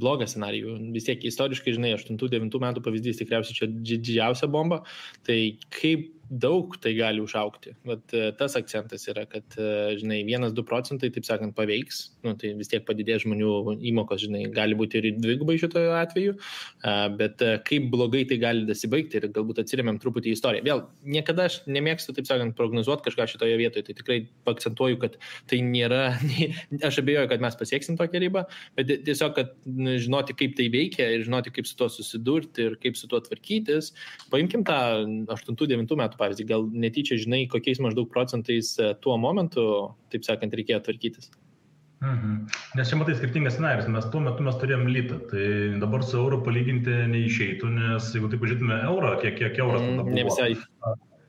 [0.02, 0.76] blogą scenarijų.
[0.92, 4.82] Vis tiek istoriškai, žinai, 8-9 metų pavyzdys tikriausiai čia didžiausia bomba.
[5.24, 5.38] Tai
[5.78, 7.72] kaip daug tai gali užaukti.
[7.88, 12.52] Vat e, tas akcentas yra, kad, e, žinai, 1-2 procentai, taip sakant, paveiks, nu, tai
[12.58, 16.36] vis tiek padidės žmonių įmokos, žinai, gali būti ir dvigubai šitojo atveju,
[17.18, 20.66] bet e, kaip blogai tai gali dasibaigti ir galbūt atsiriamėm truputį į istoriją.
[20.68, 20.84] Vėl,
[21.16, 24.20] niekada aš nemėgstu, taip sakant, prognozuoti kažką šitoje vietoje, tai tikrai
[24.54, 25.18] akcentuoju, kad
[25.50, 26.12] tai nėra,
[26.90, 28.46] aš abejoju, kad mes pasieksim tokią ribą,
[28.78, 29.52] bet tiesiog, kad
[30.06, 33.90] žinoti, kaip tai veikia ir žinoti, kaip su tuo susidurti ir kaip su tuo tvarkytis.
[34.30, 34.78] Paimkim tą
[35.34, 39.64] 8-9 metų pavyzdį, gal netyčia žinai, kokiais maždaug procentais e, tuo momentu,
[40.12, 41.32] taip sakant, reikėjo tvarkytis?
[42.00, 42.36] Mhm.
[42.78, 45.46] Nes čia matai skirtingas scenarius, mes tuo metu mes turėjom litą, tai
[45.82, 50.16] dabar su euro palyginti neišeitų, nes jeigu taip pažiūrėtume eurą, kiek, kiek euras tada buvo.
[50.16, 50.54] Ne visai.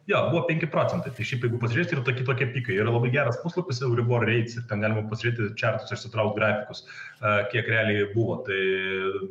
[0.10, 1.12] Jo, buvo 5 procentai.
[1.16, 2.78] Tai šiaip jeigu pasižiūrėsite, yra tokie tokie pikai.
[2.82, 6.82] Yra labai geras puslapis Euribor Rates ir ten galima pasižiūrėti čartus, išsitraukti grafikus,
[7.54, 8.40] kiek realiai buvo.
[8.48, 8.58] Tai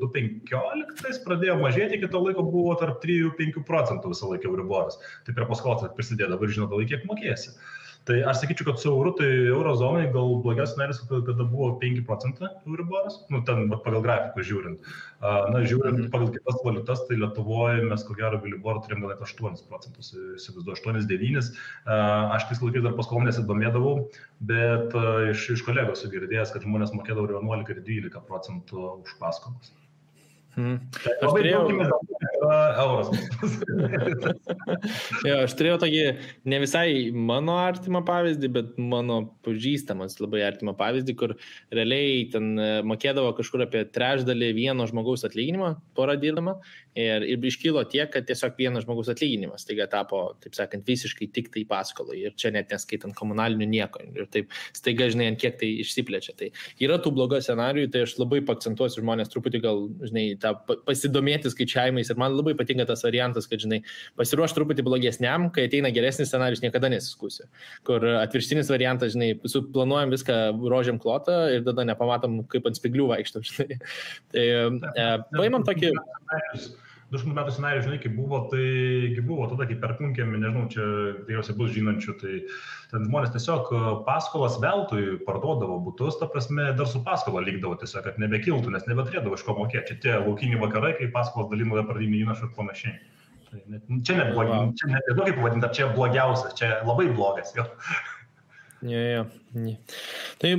[0.04, 5.00] 2015 pradėjo mažėti, iki to laiko buvo tarp 3-5 procentų visą laiką Euriboras.
[5.26, 7.56] Tai prie paskolos prisidėjo, dabar žinote, kiek mokėsi.
[7.56, 7.79] Uh,
[8.10, 10.98] Tai aš sakyčiau, kad su euru, tai eurozonai gal blogiausias scenarius,
[11.28, 14.88] kada buvo 5 procentai euriboras, nu, ten pagal grafikus žiūrint.
[15.22, 16.10] Na, žiūrint -hmm.
[16.10, 20.80] pagal kitas valiutas, tai Lietuvoje mes ko gero Viliborą turėjom gal net 8 procentus, įsivaizduoju,
[20.82, 21.52] 8-9.
[22.34, 23.94] Aš tais laikais dar paskolom nesidomėdavau,
[24.52, 24.96] bet
[25.30, 29.70] iš, iš kolegos esu girdėjęs, kad žmonės mokėdavo 11 ir 12 procentų už paskolas.
[30.56, 30.80] Hmm.
[31.22, 31.60] Aš turėjau...
[32.82, 33.10] euras.
[35.28, 36.00] jo, aš turėjau tokį
[36.50, 41.36] ne visai mano artimą pavyzdį, bet mano pažįstamas labai artimą pavyzdį, kur
[41.74, 46.58] realiai ten e, mokėdavo kažkur apie trečdalį vieno žmogaus atlyginimą porą dirbama
[46.98, 51.50] ir, ir iškylo tiek, kad tiesiog vienas žmogaus atlyginimas taiga tapo, taip sakant, visiškai tik
[51.54, 55.70] tai paskolai ir čia net neskaitant komunalinių nieko ir taip staiga, žinai, ant kiek tai
[55.84, 56.34] išsiplečia.
[56.38, 56.50] Tai
[56.82, 60.54] yra tų blogų scenarijų, tai aš labai pakcentuosiu žmonės truputį gal, žinai, tą
[60.86, 63.82] pasidomėti skaičiavimais ir man labai patinka tas variantas, kad, žinai,
[64.18, 67.46] pasiruoš truputį blogesniam, kai ateina geresnis scenarius, niekada nesiskusi.
[67.86, 73.46] Kur atvirštinis variantas, žinai, suplanuojam viską rožiam klotą ir tada nepamatom, kaip ant spiglių vaikštam,
[73.46, 73.80] žinai.
[74.34, 75.94] Tai e, paimam tokį...
[77.10, 80.84] 200 metų scenarijų, žinai, kaip buvo, tai buvo tada, kai perkunkėme, nežinau, čia
[81.24, 82.34] tikriausiai bus žinančių, tai
[82.92, 88.06] ten žmonės tiesiog e, paskolas veltui parduodavo būtus, ta prasme, dar su paskola lygdavo tiesiog,
[88.06, 89.96] kad nebekiltų, nes nebeturėdavo iš ko mokėti.
[89.96, 92.94] Čia tie laukiniai vakarai, kai paskolas dalino pradinį įnašą ir panašiai.
[93.50, 97.50] Tai net, čia net blogai, čia net nežinau kaip pavadinti, čia blogiausias, čia labai blogas.
[97.58, 97.66] Jo.
[98.86, 99.74] Ja, ja.
[100.40, 100.52] Tai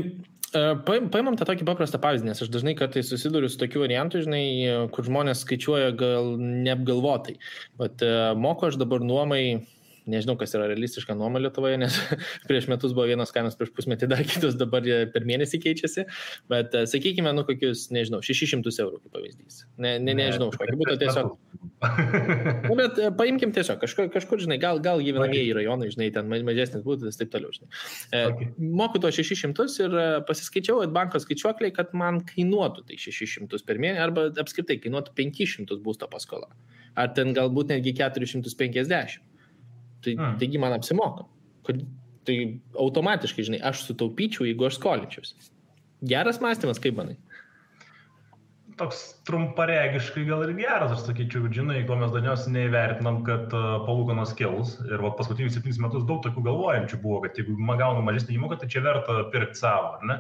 [0.52, 5.08] Paimam tą tokį paprastą pavyzdį, nes aš dažnai kartais susiduriu su tokiu variantu, žinai, kur
[5.08, 7.38] žmonės skaičiuoja gal neapgalvotai.
[7.80, 8.04] Bet
[8.36, 9.44] moku aš dabar nuomai
[10.10, 11.98] nežinau, kas yra realistiška nuoma Lietuvoje, nes
[12.50, 16.06] prieš metus buvo vienos kainos, prieš pusmetį dar kitos, dabar per mėnesį keičiasi,
[16.52, 19.64] bet e, sakykime, nu kokius, nežinau, 600 eurų kaip pavyzdys.
[19.82, 21.32] Ne, ne, nežinau, už kokį būtų tiesiog.
[22.70, 26.86] nu, bet e, paimkim tiesiog, kažkur, kažkur žinai, gal, gal gyvenamieji rajonai, žinai, ten mažesnis
[26.86, 27.72] būtų, taip toliau, žinai.
[28.12, 28.52] E, okay.
[28.82, 29.98] Moku to 600 ir
[30.30, 35.82] pasiskaičiau at banko skaičiuokliai, kad man kainuotų tai 600 per mėnesį arba apskritai kainuotų 500
[35.86, 36.50] būsto paskola.
[37.00, 39.31] Ar ten galbūt netgi 450.
[40.02, 40.38] Tai, mm.
[40.42, 41.28] Taigi man apsimoka.
[42.28, 42.36] Tai
[42.80, 45.52] automatiškai, žinai, aš sutaupyčiau, jeigu aš skolinčiausi.
[46.12, 47.18] Geras mąstymas, kaip manai?
[48.82, 54.32] Toks trumparegiškai gal ir geras, aš sakyčiau, žinai, ko mes dažniausiai neįvertinam, kad uh, palūkanos
[54.40, 54.72] kils.
[54.88, 58.70] Ir va, paskutinius 7 metus daug tokių galvojančių buvo, kad jeigu gaunu mažesnį įmoką, tai
[58.74, 60.18] čia verta pirkti savo, ar ne?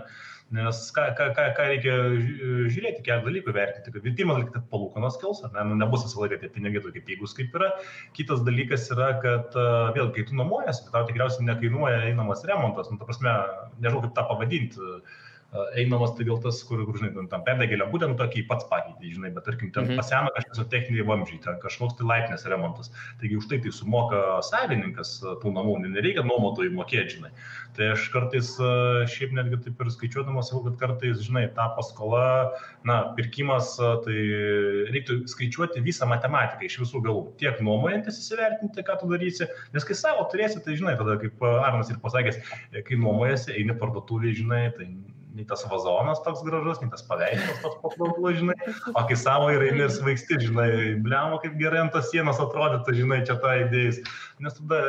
[0.53, 3.95] Nes ką, ką, ką, ką reikia žiūrėti, keletą dalykų vertinti.
[3.95, 7.33] Kad pirmas dalykas, kad palūkanos kils, ne, nu, nebus visą laiką tie pinigai tokie pigūs
[7.39, 7.71] kaip yra.
[8.19, 9.57] Kitas dalykas yra, kad
[9.97, 13.33] vėl, kai tu nuomojas, tau tikriausiai nekainuoja einamas remontas, nu, ta prasme,
[13.79, 14.91] nežinau kaip tą pavadinti
[15.75, 19.43] einamas tai gal tas, kur, kur žinai, tam perdegėlio būtent tokį pats pakeitė, žinai, bet
[19.47, 19.99] tarkim, ten mhm.
[19.99, 22.91] pasena kažkoks techniniai vamzdžiai, ten kažkoks tai laipnės remontas.
[23.19, 27.33] Taigi už tai tai sumoka savininkas tų namų, nereikia nuomotojų mokėti, žinai.
[27.75, 28.53] Tai aš kartais
[29.11, 32.23] šiaip netgi taip ir skaičiuodamas sakau, kad kartais, žinai, ta paskola,
[32.87, 33.73] na, pirkimas,
[34.05, 34.17] tai
[34.95, 37.25] reiktų skaičiuoti visą matematiką iš visų galų.
[37.41, 41.91] Tiek nuomojantis įsivertinti, ką tu darysi, nes kai savo turėsi, tai žinai, tada kaip Arnas
[41.91, 42.39] ir pasakęs,
[42.87, 44.91] kai nuomojasi, eini parduotuvėje, žinai, tai
[45.35, 48.55] nei tas vazonas toks gražus, nei tas paveikslas toks patrauklus, žinai,
[48.91, 50.71] o kai savo ir eini ir svaigsti, žinai,
[51.05, 54.01] bliamo kaip gerai ant tos sienos atrodytų, žinai, čia tą idėjus.
[54.43, 54.79] Nes tada,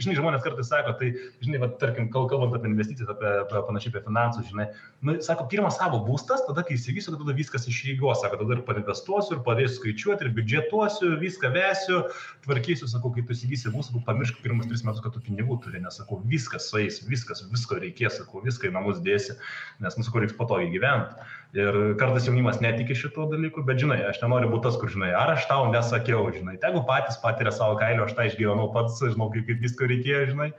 [0.00, 1.10] žinai, žmonės kartais sako, tai,
[1.44, 4.68] žinai, va, tarkim, kalbant apie investicijas, apie, apie panašiai apie finansus, žinai,
[5.04, 9.36] nu, sako, pirmas savo būstas, tada, kai įsigysiu, tada viskas išrygos, sako, tada ir painvestuosiu,
[9.36, 12.04] ir padėsiu skaičiuoti, ir biudžetuosiu, viską vesiu,
[12.46, 15.98] tvarkysiu, sakau, kai tu įsigysi būstą, pamiršk pirmus tris metus, kad tu pinigų turi, nes,
[15.98, 19.34] sakau, viskas sueis, viskas, visko reikės, sakau, viską į namus dėsi,
[19.82, 21.28] nes nes mūsų reiks patogiai gyventi.
[21.58, 25.34] Ir kartais jaunimas netiki šito dalyku, bet žinai, aš nenoriu būti tas, kur žinai, ar
[25.34, 29.50] aš tau nesakiau, žinai, tegu patys patiria savo kailio, aš tą išgyvenau pats, žinau, kaip,
[29.64, 30.52] visko reikėjo, žinai.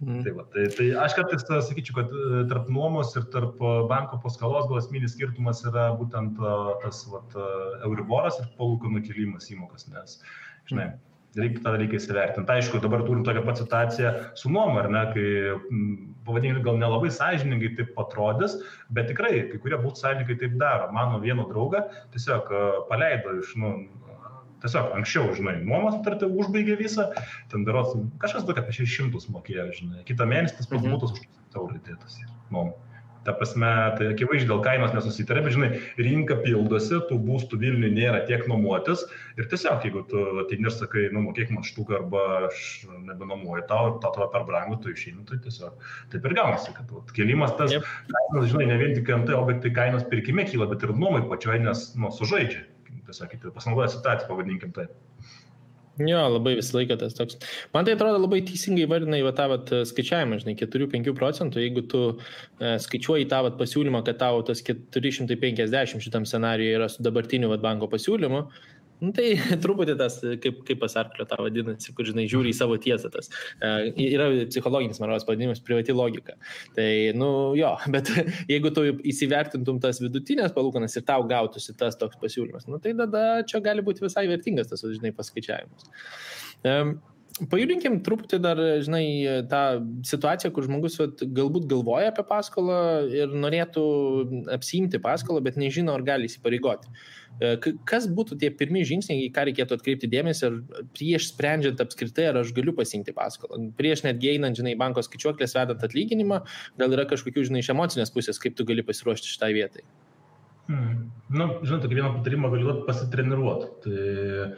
[0.00, 0.22] Mm.
[0.24, 4.16] Tai, va, tai, tai aš kartais sakyčiau, kad e, tarp nuomos ir tarp e, banko
[4.22, 6.54] paskolos gal esminis skirtumas yra būtent e,
[6.86, 7.36] tas vat,
[7.84, 10.16] Euriboras ir palūkanų kilimas įmokas, nes,
[10.70, 12.52] žinai, mm reikia tą dalyką įsivertinti.
[12.54, 15.26] Aišku, dabar turim tokią pat situaciją su nuoma, ar ne, kai,
[16.26, 18.58] pavadinkime, gal nelabai sąžiningai taip atrodys,
[18.90, 20.90] bet tikrai kai kurie būtų sąžininkai taip daro.
[20.96, 22.50] Mano vieno draugą tiesiog
[22.90, 23.74] paleido iš, nu,
[24.64, 27.08] tiesiog anksčiau, žinai, nuomos sutartį užbaigė visą,
[27.52, 30.96] ten daros kažkas daug apie 600 mokėjo, žinai, kitą mėnesį tas pats mhm.
[30.96, 32.22] būtų už 1000 eurų dėtas.
[32.50, 32.89] Nuomos.
[33.26, 33.68] Ta prasme,
[33.98, 35.68] tai akivaizdžiai dėl kainos nesusitarė, bet žinai,
[36.00, 39.02] rinka pildosi, tų būstų Vilniui nėra tiek nuomotis
[39.36, 42.62] ir tiesiog, jeigu tu ateini ir sakai, nu, mokėk man štuką arba aš
[43.10, 47.12] nebenuomoju tau tau atrodo per brangu, tu išeini, tai tiesiog taip ir gaunasi, kad vat,
[47.16, 47.88] kelimas tas, yep.
[48.08, 51.90] kainos, žinai, ne vien tik ant objektai kainos pirkime kyla, bet ir nuomai pačioj, nes,
[52.00, 52.64] nu, sužaidžia,
[53.10, 54.96] tiesiog, pasinaudoja situaciją, pavadinkim taip.
[56.00, 57.36] Jo, labai visą laiką tas toks.
[57.74, 62.02] Man tai atrodo labai teisingai vardinai va tą vat, skaičiavimą, žinai, 4-5 procentų, jeigu tu
[62.14, 67.60] e, skaičiuoji tą vat, pasiūlymą, kad tavo tas 450 šitam scenariui yra su dabartiniu vat,
[67.64, 68.46] banko pasiūlymu,
[69.00, 69.32] Nu, tai
[69.64, 73.30] truputį tas, kaip, kaip pas arklio tą vadinasi, kur, žinai, žiūri į savo tiesą tas.
[73.58, 76.36] E, yra psichologinis, man rodos, pavadinimas, privati logika.
[76.76, 76.88] Tai,
[77.18, 78.12] nu, jo, bet
[78.50, 83.44] jeigu tu įsivertintum tas vidutinės palūkanas ir tau gautųsi tas toks pasiūlymas, nu, tai tada
[83.48, 85.88] čia gali būti visai vertingas tas, žinai, paskaičiavimas.
[86.64, 86.76] E,
[87.48, 89.04] Pajudinkim truputį dar, žinai,
[89.48, 89.60] tą
[90.04, 92.80] situaciją, kur žmogus vat, galbūt galvoja apie paskolą
[93.16, 93.84] ir norėtų
[94.52, 96.90] apsiimti paskolą, bet nežino, ar gali įsipareigoti.
[96.90, 97.19] E,
[97.88, 102.40] kas būtų tie pirmie žingsniai, į ką reikėtų atkreipti dėmesį, ar prieš sprendžiant apskritai, ar
[102.42, 103.62] aš galiu pasimti paskolą.
[103.78, 106.42] Prieš netgi einant, žinai, banko skaičiuoklės vedant atlyginimą,
[106.80, 109.86] gal yra kažkokių, žinai, iš emocinės pusės, kaip tu gali pasiruošti šitai vietai.
[110.68, 111.08] Hmm.
[111.32, 113.72] Na, nu, žinot, tokį vieną patarimą galiu duoti pasitreniruoti.
[113.86, 114.52] Tai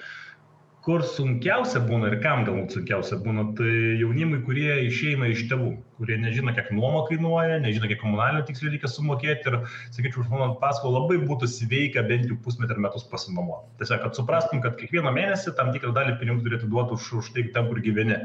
[0.82, 3.70] kur sunkiausia būna ir kam galbūt sunkiausia būna, tai
[4.00, 5.70] jaunimui, kurie išeina iš tėvų,
[6.02, 9.58] kurie nežino, kiek nuoma kainuoja, nežino, kiek komunalinio tiksliai reikia sumokėti ir,
[9.94, 13.70] sakyčiau, mano paskolą labai būtų sveika bent jau pusmetį ar metus pasinuomoti.
[13.82, 17.46] Tiesiog, kad suprastum, kad kiekvieną mėnesį tam tikrą dalį pinigų turėtų duoti už, už tai,
[17.54, 18.18] ten, kur gyveni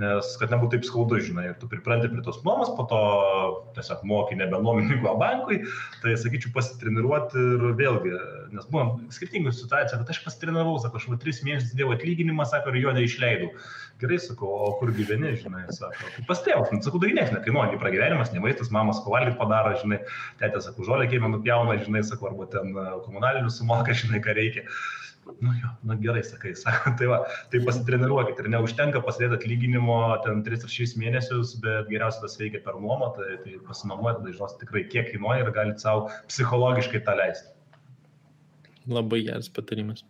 [0.00, 3.00] nes kad nebūtų taip skaudu, žinai, ir tu pripranti prie tos nuomos, po to
[3.76, 5.62] tiesiog moki nebe nuomininkų, o bankui,
[6.02, 8.12] tai sakyčiau pasitreniruoti ir vėlgi,
[8.52, 12.74] nes buvo skirtingų situacijų, kad aš pasitreniravau, sako, aš va tris mėnesius dėjau atlyginimą, sako,
[12.74, 13.50] ir jo neišleidau.
[13.96, 18.30] Gerai, sakau, o kur gyveni, žinai, sako, pas nu, sakau, tai niekas nekainuoja, nei pragyvenimas,
[18.34, 20.02] nei maistas, mamas kovalgyti padaro, žinai,
[20.42, 24.66] tėtė, sakau, žolė kiemė nupjauna, žinai, sakau, arba ten komunalinius sumoka, žinai, ką reikia.
[25.42, 27.18] Nu jo, na gerai, sakai, sako, tai va,
[27.50, 32.62] tai pasitreniruokit ir neužtenka pasidėti atlyginimo ten 3 ar 6 mėnesius, bet geriausia tas veikia
[32.62, 37.18] per nuomą, tai, tai pasinuomoti, tai žinos tikrai kiek kainuoja ir galite savo psichologiškai tą
[37.18, 37.50] leisti.
[38.86, 40.06] Labai geras patarimas.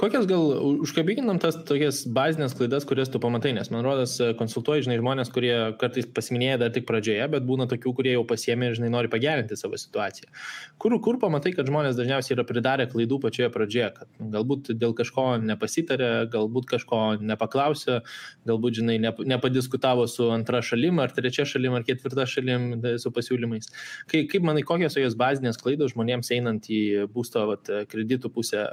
[0.00, 0.42] Kokias gal
[0.82, 5.52] užkabininam tas tokias bazinės klaidas, kurias tu pamatai, nes man rodas, konsultuoji, žinai, žmonės, kurie
[5.78, 9.58] kartais pasiminėja dar tik pradžioje, bet būna tokių, kurie jau pasiemė ir, žinai, nori pagerinti
[9.58, 10.32] savo situaciją.
[10.82, 15.28] Kur, kur pamatai, kad žmonės dažniausiai yra pridarę klaidų pačioje pradžioje, kad galbūt dėl kažko
[15.44, 18.00] nepasitarė, galbūt kažko nepaklausė,
[18.50, 23.70] galbūt, žinai, nepadiskutavo su antra šalim, ar trečia šalim, ar ketvirta šalim su pasiūlymais.
[24.10, 28.66] Kaip, kaip manai, kokios jos bazinės klaidos žmonėms einant į būsto vat, kreditų pusę,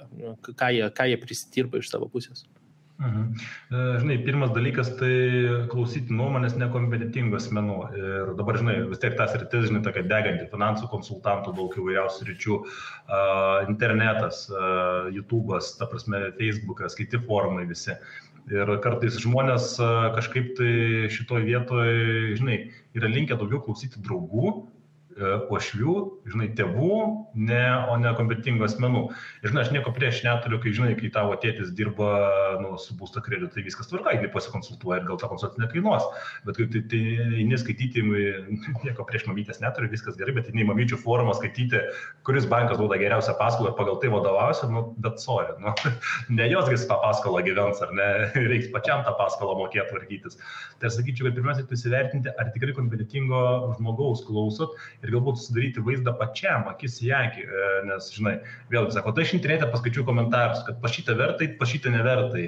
[0.50, 2.46] ką ką jie, ką jie prisidirba iš savo pusės.
[3.02, 3.34] Mhm.
[3.74, 5.14] E, žinai, pirmas dalykas tai
[5.72, 7.78] klausyti nuomonės nekompetitingų asmenų.
[7.98, 12.58] Ir dabar, žinai, vis tiek tas rytis, žinai, tokia deganti, finansų konsultantų daug įvairiausių ryčių,
[12.62, 17.98] uh, internetas, uh, YouTube'as, ta prasme, Facebook'as, kiti forumai visi.
[18.52, 19.76] Ir kartais žmonės
[20.16, 20.72] kažkaip tai
[21.14, 22.56] šitoje vietoje, žinai,
[22.98, 24.56] yra linkę daugiau klausyti draugų,
[25.18, 26.98] e, žinai, tėvų,
[27.36, 29.04] ne, o ne kompetentingų asmenų.
[29.42, 32.12] Ir, žinai, aš nieko prieš neturiu, kai, žinai, kai tavo tėtis dirba
[32.62, 36.08] nu, su būsto kreditu, tai viskas tvarka, jis pasikonsultuoja ir gal ta konsultacija nekainuos.
[36.48, 38.04] Bet kai tai, tai neskaityti,
[38.86, 41.82] nieko prieš mamytės neturiu, viskas gerai, bet nei mamyčių forumą skaityti,
[42.28, 45.74] kuris bankas duoda geriausią paskolą ir pagal tai vadovausiu, nu, bet sorry, nu,
[46.38, 48.10] ne jos gais tą paskolą gyvens, ar ne,
[48.52, 50.40] reiks pačiam tą paskolą mokėti tvarkytis.
[50.80, 53.42] Tai aš sakyčiau, kad pirmiausia, tai įsivertinti, ar tikrai kompetentingo
[53.78, 58.36] žmogaus klausot ir galbūt susidaryti vaizdą pačiam, akis į akį, e, nes, žinai,
[58.74, 62.48] vėlgi sako, tai aš internete paskaičiau komentarus, kad pašytą vertai, pašytą nevertai.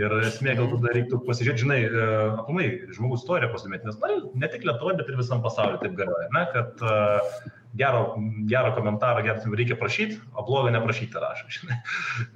[0.00, 2.06] Ir esmė galbūt dar reiktų pasižiūrėti, žinai, e,
[2.42, 6.28] aplamai žmogus istoriją pasidomėti, nes, na, ne tik Lietuvoje, bet ir visam pasauliu taip galioja,
[6.34, 7.32] ne, kad uh,
[7.78, 8.02] gero,
[8.50, 11.80] gero komentaro gerą reikia prašyti, o blogą neprašyti rašo, žinai.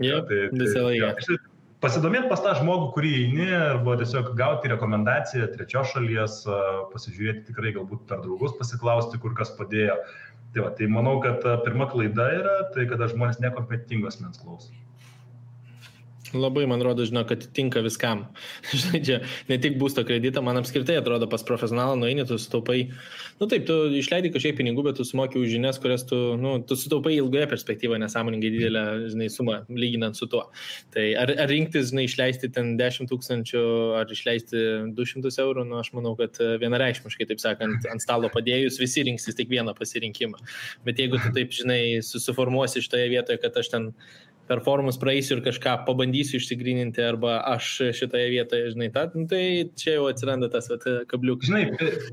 [0.05, 1.55] Yep, tai, tai, visą laiką
[1.87, 6.41] pasidomėti pas tą žmogų, kurį eini, arba tiesiog gauti rekomendaciją trečios šalies,
[6.93, 9.95] pasižiūrėti tikrai galbūt per draugus pasiklausti, kur kas padėjo.
[10.55, 14.73] Tai, va, tai manau, kad pirma klaida yra tai, kada žmonės nekompetentingos mens klauso.
[16.37, 18.27] Labai, man rodo, žinau, kad tinka viskam.
[18.71, 19.19] Žinai, čia
[19.51, 22.79] ne tik būsto kreditą, man apskritai atrodo, pas profesionalą nueini, tu sutaupai,
[23.41, 26.79] nu taip, tu išleidai kažkiek pinigų, bet tu sumoki už žinias, kurias tu, nu, tu
[26.79, 30.45] sutaupai ilgoje perspektyvoje nesąmoningai didelę, žinai, sumą, lyginant su tuo.
[30.95, 33.65] Tai ar, ar rinktis, žinai, išleisti ten 10 tūkstančių,
[34.01, 34.65] ar išleisti
[34.97, 39.51] 200 eurų, nu, aš manau, kad vienareikšmiškai, taip sakant, ant stalo padėjus, visi rinksis tik
[39.53, 40.43] vieną pasirinkimą.
[40.87, 43.91] Bet jeigu tu taip, žinai, susiformuosi šitoje vietoje, kad aš ten
[44.49, 49.43] per forumus praeisiu ir kažką pabandysiu išsigryninti, arba aš šitoje vietoje, žinai, ta, nu, tai
[49.79, 51.51] čia jau atsiranda tas vat, kabliukas.
[51.51, 51.65] Žinai,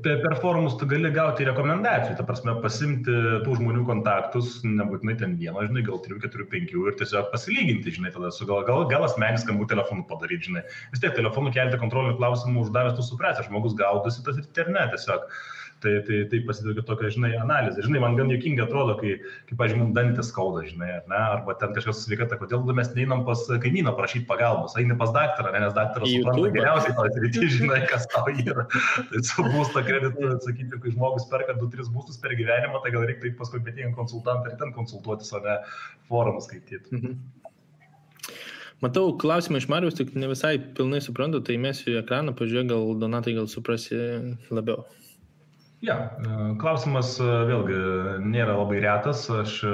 [0.04, 3.14] per, per forumus tu gali gauti rekomendacijų, ta prasme, pasimti
[3.46, 8.14] tų žmonių kontaktus, nebūtinai ten vieno, žinai, gal 3, 4, 5 ir tiesiog pasilyginti, žinai,
[8.14, 10.64] tada su gal, gal, gal asmenis skambų telefonu padaryti, žinai.
[10.94, 15.28] Vis tiek telefonu kelti kontrolinių klausimų uždavęs tu suprasi, žmogus gaudosi tas internete tiesiog.
[15.84, 17.82] Tai, tai, tai pasideda tokia, žinai, analizė.
[17.84, 19.18] Žinai, man gan jokinga atrodo, kai,
[19.50, 23.42] kaip, pažiūrėjau, mums dantis skauda, žinai, ne, arba ten kažkas sveikata, kodėl mes neinam pas
[23.60, 28.08] kaimyną prašyti pagalbos, eini pas daktarą, ne, nes daktaras supranta geriausiai, o tai žinai, kas
[28.14, 28.64] tau yra.
[29.12, 33.36] Tai su būsto kreditu, sakyti, kai žmogus perka 2-3 būstus per gyvenimą, tai gal reikia
[33.36, 35.60] pas kompetingą konsultantą ir ten konsultuotis, o ne
[36.08, 36.88] forumus skaityti.
[36.96, 37.18] Mhm.
[38.80, 42.92] Matau klausimą iš Marijos, tik ne visai pilnai suprantu, tai mėsiu į ekraną, pažiūrėk, gal
[43.00, 44.00] Donatai gal suprasi
[44.48, 44.88] labiau.
[45.84, 47.76] Ja, e, klausimas e, vėlgi
[48.24, 49.26] nėra labai retas.
[49.32, 49.72] Aš e,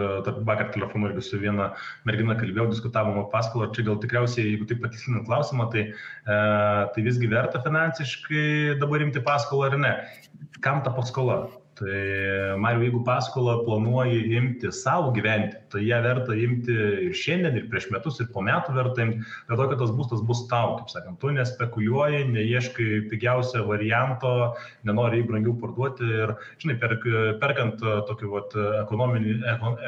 [0.48, 1.68] vakar telefonu irgi su viena
[2.08, 3.68] mergina kalbėjau, diskutavom apie paskolą.
[3.76, 5.86] Čia gal tikriausiai, jeigu taip patikslinant klausimą, tai,
[6.26, 9.94] tai visgi verta finansiškai dabar imti paskolą ar ne.
[10.64, 11.44] Kam ta paskola?
[11.80, 16.74] Tai Mariu, jeigu paskolą planuoji imti savo gyventi, tai ją verta imti
[17.06, 20.20] ir šiandien, ir prieš metus, ir po metų verta imti, dėl to, kad tas būstas
[20.28, 24.32] bus tau, kaip sakant, tu nespekuliuoji, neieškai pigiausio varianto,
[24.84, 27.06] nenori jį brangiau parduoti ir, žinai, perk,
[27.40, 28.58] perkant tokį vat,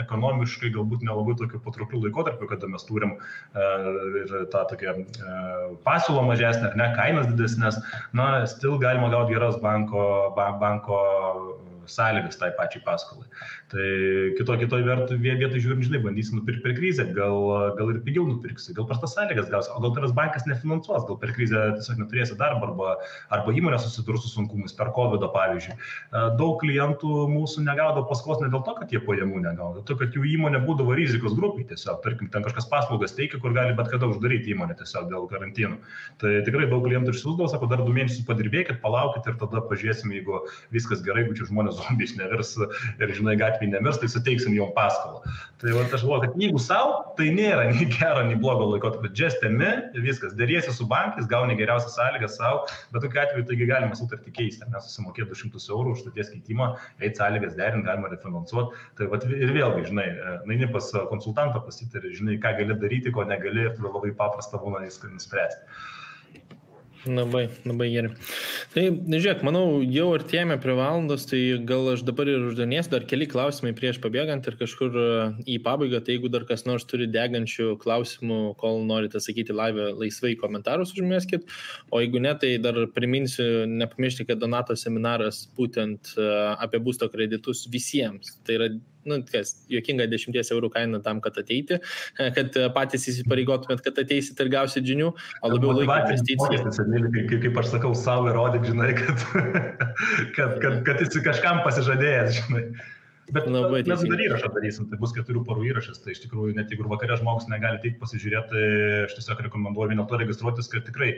[0.07, 6.25] ekonomiškai galbūt nelabai tokį patrauklių laikotarpį, kada mes turim uh, ir tą tokią uh, pasiūlą
[6.31, 7.83] mažesnę, ar ne, kainas didesnės,
[8.17, 11.05] na, stil galima gauti geras banko, banko
[11.91, 13.27] sąlygas tai pačiai paskolai.
[13.73, 13.87] Tai
[14.39, 17.39] kito, kitoj vietoj žiūrint, žinai, bandysi nupirkti per krizę, gal,
[17.79, 21.35] gal ir pigiau nupirksi, gal prastas sąlygas gausi, o gal tavęs bankas nefinansuos, gal per
[21.37, 22.95] krizę tiesiog neturėsi darbą arba,
[23.35, 25.77] arba įmonė susidurs su sunkumais per COVID pavyzdžiui.
[26.39, 30.17] Daug klientų mūsų negaudo paskolos ne dėl to, kad jie pajamų negaudo, dėl to, kad
[30.17, 34.11] jų įmonė būdavo rizikos grupiai tiesiog, tarkim, ten kažkas paslaugas teikia, kur gali bet kada
[34.11, 35.79] uždaryti įmonę tiesiog dėl karantinų.
[36.23, 40.43] Tai tikrai daug klientų išsiųsdavo, sako, dar du mėnesius padirbėkit, palaukit ir tada pažiūrėsim, jeigu
[40.75, 45.23] viskas gerai, jeigu čia žmonės zombiais nevirs ir, žinai, gatvėje nemirs, tai suteiksim jom paskolą.
[45.63, 49.13] Tai va, aš galvoju, kad jeigu savo, tai nėra nei gero, nei blogo laikotarpio.
[49.19, 49.71] Just emi,
[50.05, 52.65] viskas, dėriesi su bankais, gauni geriausias sąlygas savo,
[52.95, 57.23] bet tokiu atveju taigi galima sutartį keisti, nes susimokėti 200 eurų už stoties keitimą, eiti
[57.23, 58.85] sąlygas derinti, galima refinansuoti.
[58.99, 60.09] Tai va, ir vėlgi, žinai,
[60.51, 64.83] naini pas konsultantą pasitarė, žinai, ką gali daryti, ko negali ir tada labai paprasta būna
[64.87, 65.83] viską nuspręsti.
[67.03, 68.11] Labai, labai gerai.
[68.71, 73.27] Tai, žiūrėk, manau, jau artėjame prie valandos, tai gal aš dabar ir uždanėsiu dar keli
[73.27, 75.07] klausimai prieš pabėgant ir kažkur e,
[75.51, 80.37] į pabaigą, tai jeigu dar kas nors turi degančių klausimų, kol norite sakyti laivę, laisvai
[80.39, 81.51] komentarus užmėskit,
[81.91, 86.31] o jeigu ne, tai dar priminsiu, nepamiršti, kad Donato seminaras būtent e,
[86.63, 88.37] apie būsto kreditus visiems.
[88.47, 88.71] Tai yra
[89.09, 91.79] nu, kas, juokinga 10 eurų kaina tam, kad ateiti,
[92.19, 95.11] kad patys įsipareigotumėt, kad ateisit ir gausit žinių,
[95.43, 96.73] o labiau laiko investicijų.
[97.13, 99.29] Kaip, kaip aš sakau, savo įrodyti, žinai, kad,
[100.37, 102.67] kad, kad, kad esi kažkam pasižadėjęs, žinai.
[103.31, 106.73] Bet Labai mes dar įrašą darysim, tai bus keturių parų įrašas, tai iš tikrųjų net
[106.75, 108.65] jeigu vakarė žmogus negali tik pasižiūrėti, tai
[109.05, 111.13] aš tiesiog rekomenduoju vien to registruotis, kad tikrai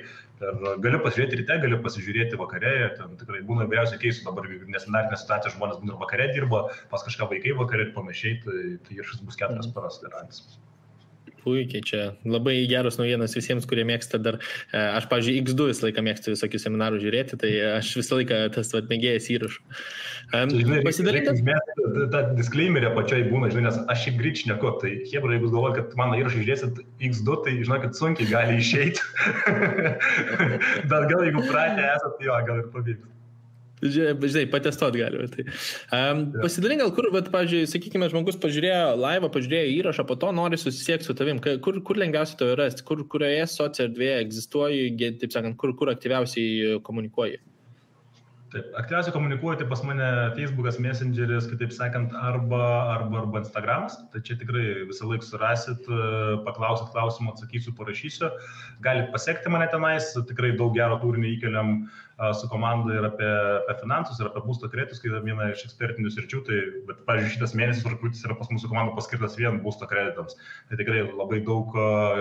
[0.84, 5.80] galiu pasižiūrėti ryte, galiu pasižiūrėti vakarė, ten tikrai būna įvairiausių keisų, dabar nesinartinė situacija, žmonės
[5.80, 9.70] būna ir vakarė dirba, pas kažką vaikai vakarė ir panašiai, tai, tai įrašas bus keturias
[9.70, 9.76] mm.
[9.78, 10.44] paras garantis.
[11.45, 14.40] Puikiai, čia labai geros naujienos visiems, kurie mėgsta dar,
[14.72, 18.72] e, aš, pavyzdžiui, X2 visą laiką mėgstu visokius seminarus žiūrėti, tai aš visą laiką tas
[18.74, 19.62] vat, mėgėjas įrašų.
[20.34, 20.55] Um,
[20.86, 21.57] Pasidarykite.
[22.12, 25.99] Ta disclaimerė pačiai būna, žinai, nes aš šiaip grįžt neku, tai Hebra, jeigu galvojat, kad
[26.01, 29.05] mano įrašą žiūrėsit X2, tai žinai, kad sunkiai gali išeiti.
[30.90, 33.14] Bet gal jeigu pratę esate, jo, gal ir pavyks.
[33.85, 35.28] Žinai, patestuot galima.
[35.28, 35.45] Tai.
[35.93, 40.57] Um, Pasidalink gal kur, bet, pavyzdžiui, sakykime, žmogus pažiūrėjo laivą, pažiūrėjo įrašą, po to nori
[40.61, 41.43] susisiekti su tavim.
[41.64, 44.87] Kur, kur lengviausiai to rasti, kur, kurioje socio erdvėje egzistuoji,
[45.20, 47.43] taip sakant, kur, kur aktyviausiai komunikuoji?
[48.55, 50.09] Taip, aktyviausiai komunikuoju, tai pas mane
[50.39, 52.62] Facebookas, Messengeris, kitaip sakant, arba,
[52.95, 53.99] arba, arba Instagramas.
[54.14, 55.93] Tai čia tikrai visą laiką surasit,
[56.47, 58.32] paklausit klausimų, atsakysiu, parašysiu.
[58.87, 62.03] Galite pasiekti mane tenais, tikrai daug gero turinio įkeliam uh,
[62.41, 63.31] su komanda ir apie,
[63.65, 66.43] apie finansus, ir apie būsto kreditus, kai yra viena iš ekspertinių sričių.
[66.47, 66.59] Tai,
[66.91, 70.39] bet, pavyzdžiui, šitas mėnesis rūpiutis yra pas mūsų komandą paskirtas vien būsto kreditams.
[70.71, 71.75] Tai tikrai labai daug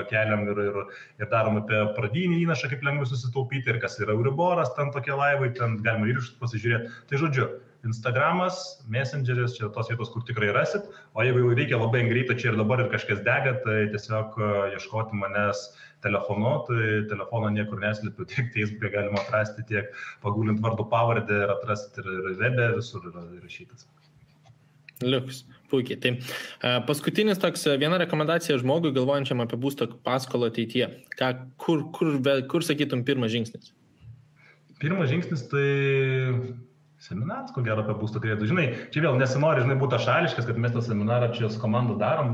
[0.09, 0.79] keliam ir, ir,
[1.21, 5.53] ir darom apie pradinį įnašą, kaip lengvai susitaupyti, ir kas yra Euriboras, ten tokie laivai,
[5.57, 6.91] ten galima iš pasižiūrėti.
[7.11, 7.51] Tai žodžiu,
[7.83, 12.53] Instagramas, Messengeris, čia tos vietos, kur tikrai rasit, o jeigu jau reikia labai greitai čia
[12.53, 14.37] ir dabar ir kažkas dega, tai tiesiog
[14.77, 15.65] ieškoti manęs
[16.03, 19.91] telefonu, tai telefono niekur neslipiu, tiek Facebook'e galima atrasti, tiek
[20.23, 23.87] pagulint vardu pavardę ir atrasti ir, webė visur yra įrašytas.
[25.03, 25.99] Liuks, puikiai.
[25.99, 30.89] Tai uh, paskutinis toks viena rekomendacija žmogui galvojančiam apie būsto paskolą ateityje.
[31.19, 32.19] Ką, kur, kur,
[32.51, 33.73] kur sakytum pirmas žingsnis?
[34.79, 35.67] Pirmas žingsnis tai
[37.03, 38.49] seminaras, ko gero, apie būsto kreditų.
[38.51, 42.33] Žinai, čia vėl nesinori, žinai, būti šališkas, kad mes tą seminarą čia su komanda darom,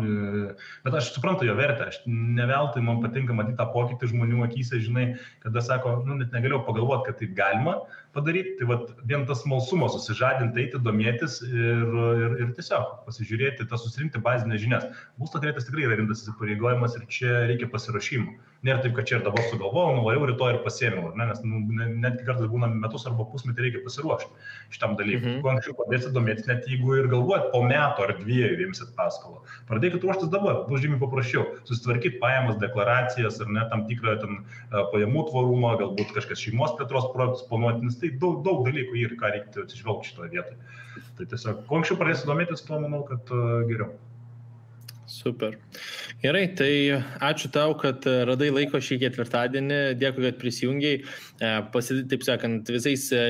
[0.86, 1.90] bet aš suprantu jo vertę.
[1.90, 5.08] Aš neveltui man patinka matyti tą pokytį žmonių akise, žinai,
[5.46, 7.80] kada sako, nu, net negalėjau pagalvoti, kad taip galima
[8.16, 8.56] padaryti.
[8.60, 11.84] Tai vat, vien tas malsumas, susižadinti, eiti, domėtis ir,
[12.26, 14.88] ir, ir tiesiog pasižiūrėti, tas susirinkti bazinės žinias.
[15.22, 18.38] Būsto kreditas tikrai yra rimtas įsipareigojimas ir čia reikia pasirašymų.
[18.68, 21.30] Nėra taip, kad čia ir dabar sugalvojau, nuvariau rytoj ir pasėmiau, ne?
[21.30, 21.62] nes nu,
[22.04, 24.28] netgi kartais būna metus arba pusmetį reikia pasiruošti
[24.76, 25.30] šitam dalykui.
[25.30, 25.38] Mhm.
[25.46, 29.46] Kuo anksčiau pradėsit domėtis, net jeigu ir galvojat po metų ar dviejų imsit paskolą.
[29.70, 31.46] Pradėkit ruoštis dabar, bus žymiai paprasčiau.
[31.70, 34.42] Susitvarkyti pajamas, deklaracijas ar net tam tikrą ten,
[34.92, 39.34] pajamų tvarumą, galbūt kažkas šeimos plėtros projektus planuoti, nes tai daug, daug dalykų ir ką
[39.34, 40.78] reikia atsižvelgti šitoje vietoje.
[41.18, 43.94] Tai tiesiog, kuo anksčiau pradėsit domėtis, tuo manau, kad uh, geriau.
[45.10, 45.56] Super.
[46.22, 46.74] Gerai, tai
[47.26, 51.00] ačiū tau, kad radai laiko šį ketvirtadienį, dėkui, kad prisijungiai.
[51.02, 53.24] E, Pasidė, taip sakant, visais e,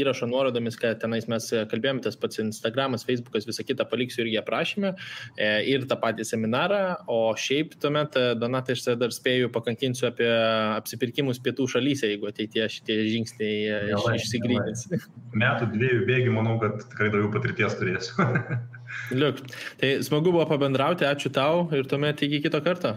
[0.00, 4.94] įrašo nuorodomis, kad tenais mes kalbėjome, tas pats Instagramas, Facebookas, visą kitą paliksiu irgi aprašymę
[4.94, 6.80] e, ir tą patį seminarą,
[7.12, 13.02] o šiaip tuomet, Donatai, aš dar spėju pakankinsiu apie apsipirkimus pietų šalyse, jeigu ateitie šitie
[13.12, 14.88] žingsniai išsigrynins.
[15.36, 18.24] Metų dviejų bėgių, manau, kad tikrai daugiau patirties turėsiu.
[19.10, 19.42] Liuk,
[19.80, 22.96] tai smagu buvo pabendrauti, ačiū tau ir tuomet iki kito karto.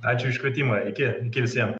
[0.00, 1.68] Ačiū iš kvietimą, iki, iki visiems.